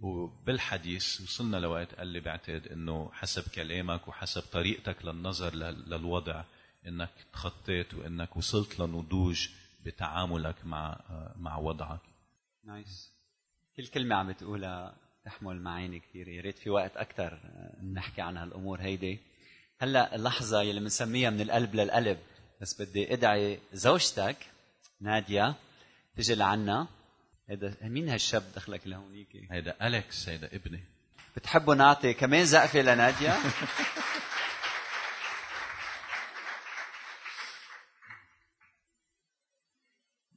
وبالحديث 0.00 1.20
وصلنا 1.20 1.56
لوقت 1.56 1.94
قال 1.94 2.06
لي 2.08 2.20
بعتقد 2.20 2.66
إنه 2.66 3.10
حسب 3.12 3.48
كلامك 3.54 4.08
وحسب 4.08 4.42
طريقتك 4.42 5.04
للنظر 5.04 5.54
لل- 5.54 5.90
للوضع 5.90 6.44
إنك 6.86 7.10
تخطيت 7.32 7.94
وإنك 7.94 8.36
وصلت 8.36 8.80
لنضوج 8.80 9.48
بتعاملك 9.84 10.64
مع 10.64 11.00
مع 11.36 11.56
وضعك. 11.56 12.00
نايس 12.64 13.12
كل 13.76 13.86
كلمة 13.86 14.16
عم 14.16 14.32
بتقولها 14.32 14.94
تحمل 15.24 15.60
معاني 15.60 16.00
كثير 16.00 16.28
يا 16.28 16.42
ريت 16.42 16.58
في 16.58 16.70
وقت 16.70 16.96
أكثر 16.96 17.38
نحكي 17.92 18.22
عن 18.22 18.36
هالأمور 18.36 18.80
هيدي. 18.80 19.18
هلأ 19.78 20.14
اللحظة 20.14 20.62
يلي 20.62 20.80
بنسميها 20.80 21.30
من 21.30 21.40
القلب 21.40 21.74
للقلب. 21.74 22.18
بس 22.60 22.82
بدي 22.82 23.12
أدعي 23.12 23.58
زوجتك 23.72 24.36
نادية 25.00 25.54
تجي 26.16 26.34
لعنا. 26.34 26.86
هيدا 27.48 27.76
مين 27.82 28.08
هالشاب 28.08 28.42
دخلك 28.56 28.86
لهونيك 28.86 29.28
هيدا 29.50 29.86
أليكس 29.86 30.28
هيدا 30.28 30.56
ابني. 30.56 30.84
بتحبوا 31.36 31.74
نعطي 31.74 32.14
كمان 32.14 32.44
زقفة 32.44 32.82
لنادية؟ 32.82 33.38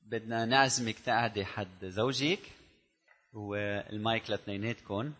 بدنا 0.05 0.45
نعزمك 0.45 0.99
تقعدي 0.99 1.45
حد 1.45 1.85
زوجك 1.85 2.39
والمايك 3.33 4.29
لاثنيناتكم 4.29 5.13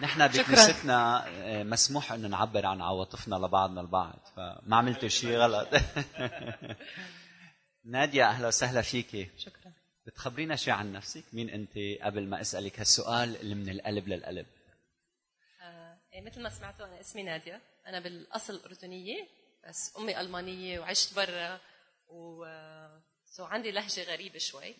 نحن 0.00 0.28
بكنيستنا 0.28 1.26
آه، 1.28 1.62
مسموح 1.62 2.12
إنه 2.12 2.28
نعبر 2.28 2.66
عن 2.66 2.80
عواطفنا 2.80 3.34
لبعضنا 3.36 3.80
البعض 3.80 4.18
فما 4.36 4.76
عملتوا 4.76 5.08
شيء 5.08 5.36
غلط. 5.36 5.68
نادية 7.84 8.28
أهلا 8.28 8.48
وسهلا 8.48 8.82
فيكي. 8.82 9.30
شكرا. 9.38 9.72
بتخبرينا 10.06 10.56
شيء 10.56 10.74
عن 10.74 10.92
نفسك؟ 10.92 11.24
مين 11.32 11.50
أنت؟ 11.50 11.78
قبل 12.02 12.28
ما 12.28 12.40
أسألك 12.40 12.78
هالسؤال 12.78 13.36
اللي 13.36 13.54
من 13.54 13.68
القلب 13.68 14.08
للقلب. 14.08 14.46
آه 15.62 15.98
إيه، 16.12 16.20
مثل 16.20 16.42
ما 16.42 16.48
سمعتوا 16.48 16.86
أنا 16.86 17.00
اسمي 17.00 17.22
نادية. 17.22 17.60
أنا 17.86 18.00
بالأصل 18.00 18.60
أردنية. 18.66 19.28
بس 19.68 19.96
أمي 19.98 20.20
ألمانية 20.20 20.80
وعشت 20.80 21.16
برا 21.16 21.60
و 22.08 22.44
سو 23.26 23.44
عندي 23.44 23.70
لهجة 23.70 24.02
غريبة 24.02 24.38
شوي. 24.38 24.74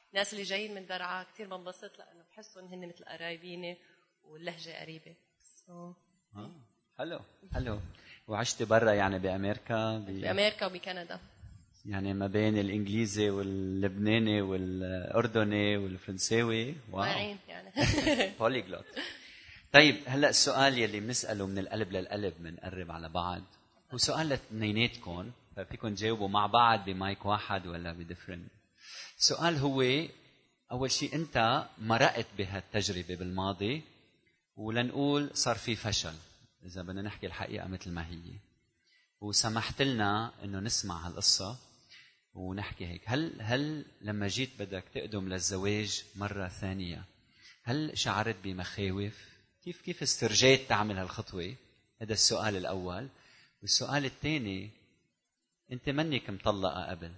الناس 0.09 0.33
اللي 0.33 0.43
جايين 0.43 0.73
من 0.75 0.85
درعا 0.85 1.23
كثير 1.23 1.47
بنبسط 1.47 1.99
لأنه 1.99 2.23
بحسهم 2.31 2.65
هن 2.65 2.87
مثل 2.87 3.05
قرايبيني 3.05 3.77
واللهجة 4.23 4.81
قريبة. 4.81 5.15
so 5.67 5.93
آه. 6.35 6.51
حلو 6.97 7.19
حلو. 7.53 7.79
وعشت 8.27 8.63
برا 8.63 8.91
يعني 8.91 9.19
بأمريكا؟ 9.19 9.97
ب... 9.97 10.05
بأمريكا 10.05 10.65
وبكندا. 10.65 11.19
يعني 11.85 12.13
ما 12.13 12.27
بين 12.27 12.57
الإنجليزي 12.57 13.29
واللبناني 13.29 14.41
والأردني 14.41 15.77
والفرنساوي؟ 15.77 16.75
wow. 16.91 17.38
يعني. 17.47 17.71
polyglot 18.39 18.85
طيب 19.75 19.95
هلا 20.07 20.29
السؤال 20.29 20.77
يلي 20.77 20.99
بنسأله 20.99 21.47
من 21.47 21.57
القلب 21.59 21.91
للقلب 21.91 22.33
بنقرب 22.39 22.91
على 22.91 23.09
بعض. 23.09 23.41
هو 23.93 23.97
سؤال 23.97 24.29
لاثنيناتكم 24.29 25.31
ففيكم 25.55 25.95
تجاوبوا 25.95 26.27
مع 26.27 26.47
بعض 26.47 26.85
بمايك 26.85 27.25
واحد 27.25 27.67
ولا 27.67 27.93
ب 27.93 27.99
different 27.99 28.51
السؤال 29.19 29.57
هو 29.57 30.07
أول 30.71 30.91
شيء 30.91 31.15
أنت 31.15 31.67
مرقت 31.77 32.25
بهالتجربة 32.38 33.15
بالماضي؟ 33.15 33.81
ولنقول 34.55 35.29
صار 35.33 35.55
في 35.55 35.75
فشل 35.75 36.15
إذا 36.65 36.81
بدنا 36.81 37.01
نحكي 37.01 37.27
الحقيقة 37.27 37.67
مثل 37.67 37.91
ما 37.91 38.07
هي. 38.07 38.39
وسمحت 39.21 39.81
لنا 39.81 40.31
إنه 40.43 40.59
نسمع 40.59 41.07
هالقصة 41.07 41.57
ونحكي 42.33 42.85
هيك. 42.85 43.01
هل 43.05 43.41
هل 43.41 43.85
لما 44.01 44.27
جيت 44.27 44.49
بدك 44.59 44.83
تقدم 44.93 45.29
للزواج 45.29 46.03
مرة 46.15 46.47
ثانية 46.47 47.03
هل 47.63 47.97
شعرت 47.97 48.35
بمخاوف؟ 48.43 49.34
كيف 49.65 49.82
كيف 49.82 50.01
استرجيت 50.01 50.69
تعمل 50.69 50.97
هالخطوة؟ 50.97 51.56
هذا 52.01 52.13
السؤال 52.13 52.56
الأول. 52.56 53.08
والسؤال 53.62 54.06
الثاني 54.06 54.69
أنت 55.71 55.89
منك 55.89 56.30
مطلقه 56.30 56.89
قبل؟ 56.89 57.12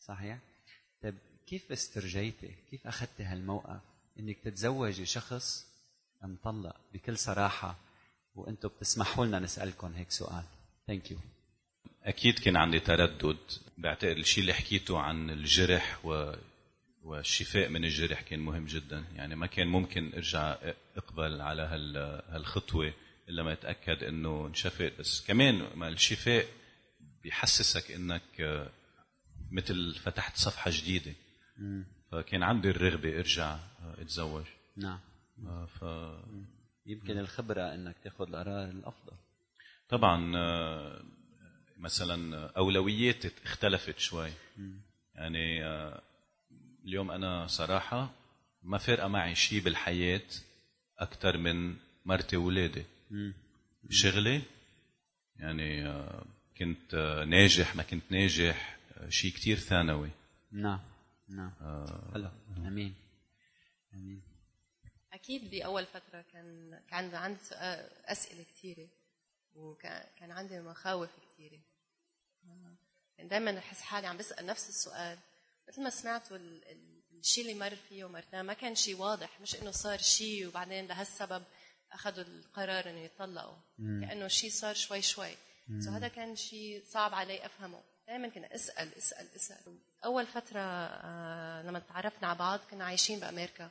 صحيح؟ 0.00 0.38
طيب 1.02 1.14
كيف 1.46 1.72
استرجيتي 1.72 2.54
كيف 2.70 2.86
اخذتي 2.86 3.22
هالموقف؟ 3.22 3.80
إنك 4.18 4.38
تتزوجي 4.38 5.06
شخص 5.06 5.66
مطلق 6.22 6.76
بكل 6.92 7.18
صراحة 7.18 7.78
وأنتم 8.34 8.68
بتسمحوا 8.68 9.26
لنا 9.26 9.38
نسألكم 9.38 9.92
هيك 9.92 10.10
سؤال. 10.10 10.44
thank 10.86 11.10
you 11.10 11.18
أكيد 12.02 12.38
كان 12.38 12.56
عندي 12.56 12.80
تردد. 12.80 13.38
بعتقد 13.78 14.16
الشيء 14.16 14.40
اللي 14.40 14.54
حكيته 14.54 14.98
عن 14.98 15.30
الجرح 15.30 16.04
و 16.04 16.34
والشفاء 17.02 17.68
من 17.68 17.84
الجرح 17.84 18.22
كان 18.22 18.40
مهم 18.40 18.64
جدا. 18.64 19.04
يعني 19.14 19.36
ما 19.36 19.46
كان 19.46 19.66
ممكن 19.66 20.12
أرجع 20.14 20.56
اقبل 20.96 21.40
على 21.40 21.62
هالخطوة 22.28 22.94
إلا 23.28 23.42
ما 23.42 23.52
اتاكد 23.52 24.04
إنه 24.04 24.46
انشفت. 24.46 24.92
بس 24.98 25.26
كمان 25.26 25.66
ما 25.74 25.88
الشفاء 25.88 26.46
بيحسسك 27.22 27.90
إنك 27.90 28.68
مثل 29.50 29.94
فتحت 29.94 30.36
صفحة 30.36 30.70
جديدة. 30.74 31.12
فكان 32.12 32.42
عندي 32.42 32.70
الرغبة 32.70 33.18
أرجع 33.18 33.58
أتزوج. 33.98 34.44
نعم. 34.76 35.00
آه، 35.46 35.66
ف 35.66 35.84
يمكن 36.86 37.18
الخبرة 37.18 37.74
إنك 37.74 37.96
تأخذ 38.04 38.28
القرار 38.28 38.70
الأفضل. 38.70 39.12
طبعا 39.88 40.36
آه، 40.36 41.02
مثلا 41.76 42.46
اولوياتي 42.56 43.30
اختلفت 43.44 43.98
شوي. 43.98 44.30
يعني 45.14 45.64
آه، 45.64 46.02
اليوم 46.84 47.10
أنا 47.10 47.46
صراحة 47.46 48.10
ما 48.62 48.78
فارقة 48.78 49.08
معي 49.08 49.34
شيء 49.34 49.60
بالحياة 49.60 50.26
أكثر 50.98 51.36
من 51.36 51.76
مرتي 52.04 52.36
واولادي 52.36 52.84
شغلي 53.90 54.42
يعني 55.36 55.86
آه، 55.86 56.24
كنت 56.58 56.94
ناجح 57.28 57.76
ما 57.76 57.82
كنت 57.82 58.12
ناجح 58.12 58.78
شيء 59.08 59.32
كتير 59.32 59.56
ثانوي. 59.56 60.10
نعم 60.52 60.80
نعم. 61.28 61.52
هلا 62.14 62.32
أمين. 62.56 62.94
أمين. 63.94 64.22
أكيد 65.12 65.50
بأول 65.50 65.86
فترة 65.86 66.24
كان 66.32 66.80
كان 66.90 67.14
عندي 67.14 67.40
أسئلة 68.04 68.42
كثيره 68.42 68.88
وكان 69.54 70.30
عندي 70.30 70.60
مخاوف 70.60 71.10
كثيره 71.28 71.60
كان 73.16 73.28
دائما 73.28 73.58
أحس 73.58 73.80
حالي 73.80 74.06
عم 74.06 74.16
بسأل 74.16 74.46
نفس 74.46 74.68
السؤال. 74.68 75.18
مثل 75.70 75.82
ما 75.82 75.90
سمعتوا 75.90 76.38
الشيء 77.12 77.44
اللي 77.44 77.54
مر 77.54 77.76
فيه 77.88 78.04
ومرتاه 78.04 78.42
ما 78.42 78.52
كان 78.52 78.74
شيء 78.74 78.96
واضح 78.96 79.40
مش 79.40 79.54
إنه 79.56 79.70
صار 79.70 79.98
شيء 79.98 80.48
وبعدين 80.48 80.86
لهالسبب 80.86 81.44
أخذوا 81.92 82.24
القرار 82.24 82.90
إنه 82.90 83.00
يطلقوا 83.00 83.56
كأنه 83.78 84.28
شيء 84.28 84.50
صار 84.50 84.74
شوي 84.74 85.02
شوي. 85.02 85.34
so 85.80 85.90
هذا 85.90 86.08
كان 86.08 86.36
شيء 86.36 86.82
صعب 86.86 87.14
علي 87.14 87.46
أفهمه. 87.46 87.80
دائما 88.06 88.28
كنا 88.28 88.54
اسأل 88.54 88.94
اسأل 88.94 89.26
اسأل. 89.36 89.78
أول 90.04 90.26
فترة 90.26 90.60
آه 90.60 91.62
لما 91.62 91.78
تعرفنا 91.78 92.28
على 92.28 92.38
بعض 92.38 92.60
كنا 92.70 92.84
عايشين 92.84 93.20
بأمريكا. 93.20 93.70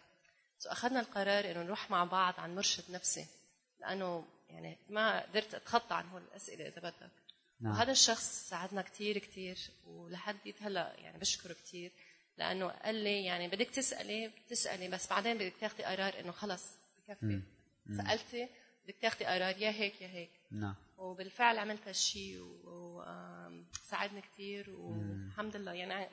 so 0.59 0.69
أخذنا 0.69 0.99
القرار 0.99 1.51
إنه 1.51 1.63
نروح 1.63 1.91
مع 1.91 2.03
بعض 2.03 2.39
عن 2.39 2.55
مرشد 2.55 2.91
نفسي. 2.91 3.25
لأنه 3.79 4.27
يعني 4.49 4.77
ما 4.89 5.21
قدرت 5.21 5.53
أتخطى 5.53 5.95
عن 5.95 6.09
هول 6.09 6.21
الأسئلة 6.21 6.67
إذا 6.67 6.79
بدك. 6.81 7.11
نعم. 7.61 7.73
وهذا 7.73 7.91
الشخص 7.91 8.49
ساعدنا 8.49 8.81
كثير 8.81 9.17
كثير 9.17 9.57
ولحد 9.87 10.53
هلا 10.61 10.95
يعني 10.97 11.17
بشكره 11.17 11.53
كثير 11.53 11.91
لأنه 12.37 12.67
قال 12.67 12.95
لي 12.95 13.23
يعني 13.25 13.47
بدك 13.47 13.69
تسألي 13.69 14.27
بتسألي 14.27 14.87
بس 14.87 15.09
بعدين 15.09 15.37
بدك 15.37 15.53
تاخذي 15.59 15.83
قرار 15.83 16.19
إنه 16.19 16.31
خلص 16.31 16.77
بكفي. 16.97 17.41
سألتي 17.97 18.49
بدك 18.83 18.95
تاخذي 19.01 19.25
قرار 19.25 19.57
يا 19.57 19.69
هيك 19.71 20.01
يا 20.01 20.07
هيك. 20.07 20.29
نعم. 20.51 20.75
وبالفعل 20.97 21.57
عملت 21.57 21.87
هالشيء 21.87 22.41
وساعدني 22.63 24.21
كثير 24.21 24.69
والحمد 24.69 25.55
لله. 25.55 25.73
يعني 25.73 26.09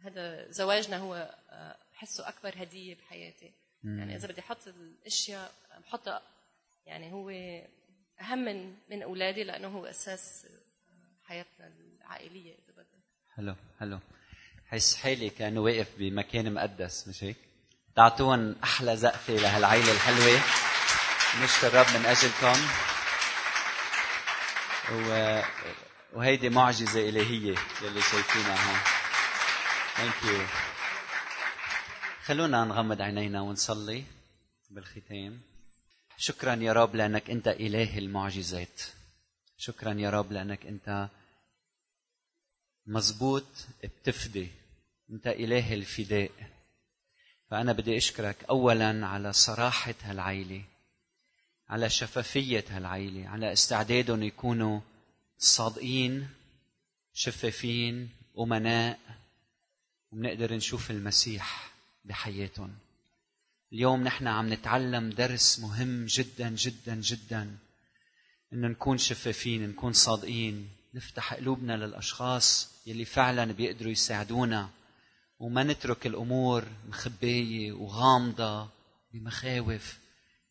هذا 0.00 0.50
زواجنا 0.50 0.96
هو 0.96 1.38
آه، 1.50 1.76
بحسه 1.92 2.28
أكبر 2.28 2.54
هدية 2.56 2.94
بحياتي. 2.94 3.52
مم. 3.82 3.98
يعني 3.98 4.16
إذا 4.16 4.28
بدي 4.28 4.40
أحط 4.40 4.68
الأشياء 4.68 5.54
بحطها 5.78 6.22
يعني 6.86 7.12
هو 7.12 7.30
أهم 8.20 8.38
من 8.38 8.74
من 8.90 9.02
أولادي 9.02 9.44
لأنه 9.44 9.68
هو 9.68 9.86
أساس 9.86 10.46
حياتنا 11.24 11.72
العائلية. 12.00 12.52
إذا 12.52 12.72
بدك. 12.76 12.86
حلو 13.36 13.54
حلو 13.80 14.00
حس 14.66 14.96
حالي 14.96 15.30
كانه 15.30 15.60
واقف 15.60 15.88
بمكان 15.98 16.54
مقدس 16.54 17.08
مش 17.08 17.24
هيك؟ 17.24 17.36
تعطوهم 17.96 18.56
أحلى 18.64 18.96
زقفة 18.96 19.32
لهالعيلة 19.34 19.92
الحلوة. 19.92 20.40
نشكر 21.44 21.66
الرب 21.66 21.86
من 21.96 22.06
أجلكم. 22.06 22.60
و... 24.92 25.40
وهيدي 26.12 26.48
معجزة 26.48 27.08
إلهية 27.08 27.54
يلي 27.82 28.00
شايفينها 28.00 28.70
هون. 28.70 28.78
ثانك 29.96 30.24
يو 30.24 30.46
خلونا 32.24 32.64
نغمض 32.64 33.02
عينينا 33.02 33.40
ونصلي 33.40 34.04
بالختام. 34.70 35.40
شكرا 36.20 36.54
يا 36.54 36.72
رب 36.72 36.96
لأنك 36.96 37.30
أنت 37.30 37.48
إله 37.48 37.98
المعجزات. 37.98 38.82
شكرا 39.56 39.94
يا 39.94 40.10
رب 40.10 40.32
لأنك 40.32 40.66
أنت 40.66 41.08
مزبوط 42.86 43.46
بتفدي. 43.84 44.48
أنت 45.10 45.26
إله 45.26 45.74
الفداء. 45.74 46.30
فأنا 47.50 47.72
بدي 47.72 47.96
أشكرك 47.96 48.44
اولا 48.44 49.06
على 49.06 49.32
صراحة 49.32 49.94
هالعيلة 50.02 50.62
على 51.68 51.90
شفافية 51.90 52.64
هالعيلة 52.68 53.28
على 53.28 53.52
استعدادهم 53.52 54.22
يكونوا 54.22 54.80
صادقين 55.38 56.28
شفافين 57.12 58.10
أمناء 58.38 58.98
وبنقدر 60.12 60.54
نشوف 60.54 60.90
المسيح 60.90 61.72
بحياتهم. 62.04 62.78
اليوم 63.72 64.02
نحن 64.04 64.26
عم 64.26 64.52
نتعلم 64.52 65.10
درس 65.10 65.60
مهم 65.60 66.04
جدا 66.06 66.48
جدا 66.48 66.94
جدا. 66.94 67.56
ان 68.52 68.60
نكون 68.60 68.98
شفافين 68.98 69.68
نكون 69.68 69.92
صادقين 69.92 70.68
نفتح 70.94 71.34
قلوبنا 71.34 71.76
للأشخاص 71.76 72.70
يلي 72.86 73.04
فعلا 73.04 73.52
بيقدروا 73.52 73.92
يساعدونا. 73.92 74.70
وما 75.38 75.62
نترك 75.62 76.06
الأمور 76.06 76.64
مخبية 76.88 77.72
وغامضة 77.72 78.68
بمخاوف 79.12 79.98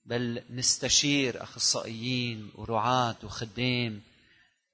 بل 0.05 0.43
نستشير 0.49 1.43
أخصائيين 1.43 2.51
ورعاة 2.55 3.17
وخدام 3.23 4.01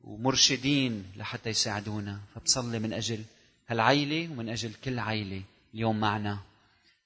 ومرشدين 0.01 1.11
لحتى 1.15 1.49
يساعدونا. 1.49 2.19
فبصلي 2.35 2.79
من 2.79 2.93
أجل 2.93 3.23
هالعيلة 3.67 4.31
ومن 4.31 4.49
أجل 4.49 4.73
كل 4.73 4.99
عيلة 4.99 5.43
اليوم 5.73 5.99
معنا. 5.99 6.52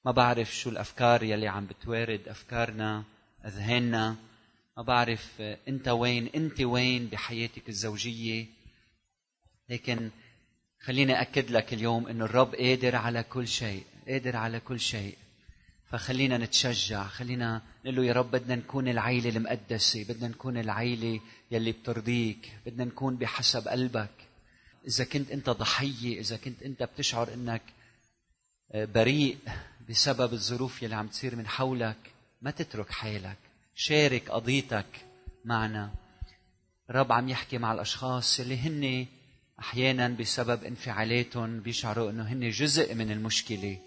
ما 0.07 0.11
بعرف 0.11 0.55
شو 0.55 0.69
الأفكار 0.69 1.23
يلي 1.23 1.47
عم 1.47 1.65
بتوارد 1.65 2.27
أفكارنا 2.27 3.03
أذهاننا. 3.45 4.15
ما 4.77 4.83
بعرف 4.83 5.41
أنت 5.41 5.87
وين؟ 5.87 6.29
أنت 6.35 6.61
وين 6.61 7.07
بحياتك 7.07 7.69
الزوجية؟ 7.69 8.45
لكن 9.69 10.09
خليني 10.79 11.21
أكد 11.21 11.51
لك 11.51 11.73
اليوم 11.73 12.07
إنه 12.07 12.25
الرب 12.25 12.55
قادر 12.55 12.95
على 12.95 13.23
كل 13.23 13.47
شيء 13.47 13.83
قادر 14.07 14.35
على 14.35 14.59
كل 14.59 14.79
شيء. 14.79 15.17
فخلينا 15.89 16.37
نتشجع 16.37 17.07
خلينا 17.07 17.61
نقول 17.85 17.95
له 17.95 18.05
يا 18.05 18.13
رب 18.13 18.31
بدنا 18.31 18.55
نكون 18.55 18.87
العيلة 18.87 19.29
المقدسة 19.29 20.03
بدنا 20.03 20.27
نكون 20.27 20.57
العيلة 20.57 21.19
يلي 21.51 21.71
بترضيك 21.71 22.51
بدنا 22.65 22.85
نكون 22.85 23.15
بحسب 23.15 23.67
قلبك. 23.67 24.27
إذا 24.87 25.03
كنت 25.03 25.31
أنت 25.31 25.49
ضحية 25.49 26.19
إذا 26.19 26.37
كنت 26.37 26.63
أنت 26.63 26.83
بتشعر 26.83 27.33
أنك 27.33 27.61
آه، 28.71 28.85
بريء 28.85 29.37
بسبب 29.89 30.33
الظروف 30.33 30.83
يلي 30.83 30.95
عم 30.95 31.07
تصير 31.07 31.35
من 31.35 31.47
حولك 31.47 31.97
ما 32.41 32.51
تترك 32.51 32.91
حالك. 32.91 33.37
شارك 33.75 34.29
قضيتك 34.29 34.85
معنا. 35.45 35.91
الرب 36.89 37.11
عم 37.11 37.29
يحكي 37.29 37.57
مع 37.57 37.73
الأشخاص 37.73 38.39
اللي 38.39 38.57
هن 38.57 39.05
أحيانا 39.59 40.07
بسبب 40.07 40.63
انفعالاتهم 40.63 41.59
بيشعروا 41.59 42.09
أنه 42.09 42.23
هن 42.23 42.49
جزء 42.49 42.95
من 42.95 43.11
المشكلة. 43.11 43.77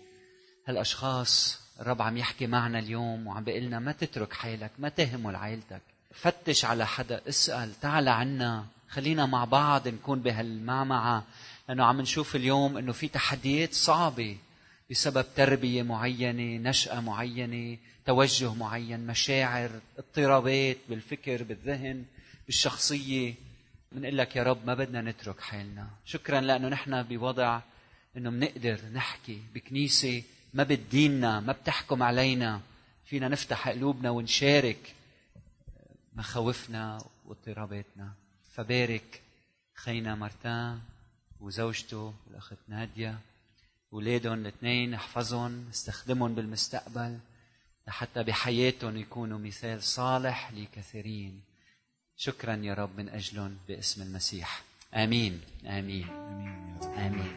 هالأشخاص 0.68 1.60
الرب 1.80 2.02
عم 2.02 2.16
يحكي 2.16 2.46
معنا 2.46 2.78
اليوم 2.78 3.26
وعم 3.26 3.44
بيقول 3.44 3.62
لنا 3.62 3.78
ما 3.78 3.92
تترك 3.92 4.32
حالك 4.32 4.70
ما 4.78 4.88
تهمل 4.88 5.36
عائلتك. 5.36 5.82
فتش 6.14 6.64
على 6.64 6.86
حدا 6.86 7.22
اسأل 7.28 7.80
تعال 7.80 8.08
عنا. 8.08 8.66
خلينا 8.88 9.26
مع 9.26 9.44
بعض 9.44 9.88
نكون 9.88 10.20
بهالمعمعة. 10.20 11.24
لأنه 11.68 11.84
عم 11.84 12.00
نشوف 12.00 12.36
اليوم 12.36 12.76
أنه 12.76 12.92
في 12.92 13.08
تحديات 13.08 13.74
صعبة. 13.74 14.36
بسبب 14.90 15.26
تربية 15.37 15.83
معينة 15.83 16.68
نشأة 16.70 17.00
معينة 17.00 17.79
توجه 18.07 18.55
معين 18.55 19.07
مشاعر 19.07 19.70
اضطرابات 19.98 20.76
بالفكر 20.88 21.42
بالذهن 21.42 22.05
بالشخصية. 22.46 23.35
بنقول 23.92 24.18
لك 24.18 24.37
يا 24.37 24.42
رب 24.42 24.66
ما 24.66 24.74
بدنا 24.74 25.03
نترك 25.03 25.40
حالنا. 25.40 25.90
شكرا 26.05 26.40
لأنه 26.40 26.68
نحن 26.68 27.03
بوضع 27.03 27.61
أنه 28.16 28.31
بنقدر 28.31 28.81
نحكي 28.92 29.42
بكنيسة 29.55 30.22
ما 30.55 30.62
بتديننا 30.62 31.40
ما 31.40 31.53
بتحكم 31.53 32.03
علينا. 32.03 32.61
فينا 33.05 33.29
نفتح 33.29 33.68
قلوبنا 33.68 34.11
ونشارك 34.11 34.94
مخاوفنا 36.16 37.05
واضطراباتنا. 37.26 38.12
فبارك 38.53 39.20
خينا 39.74 40.14
مارتان 40.14 40.81
وزوجته 41.40 42.14
الأخت 42.31 42.59
نادية. 42.68 43.18
أولادهم 43.92 44.33
الاثنين 44.33 44.94
احفظهم 44.94 45.68
استخدمهم 45.70 46.35
بالمستقبل 46.35 47.18
لحتى 47.88 48.22
بحياتهم 48.22 48.96
يكونوا 48.96 49.38
مثال 49.38 49.83
صالح 49.83 50.53
لكثيرين. 50.53 51.40
شكرا 52.16 52.57
يا 52.57 52.74
رب 52.74 52.96
من 52.96 53.09
أجلهم 53.09 53.59
باسم 53.68 54.03
المسيح. 54.03 54.62
آمين 54.94 55.40
آمين. 55.66 56.09
آمين, 56.09 56.79
آمين. 56.83 57.37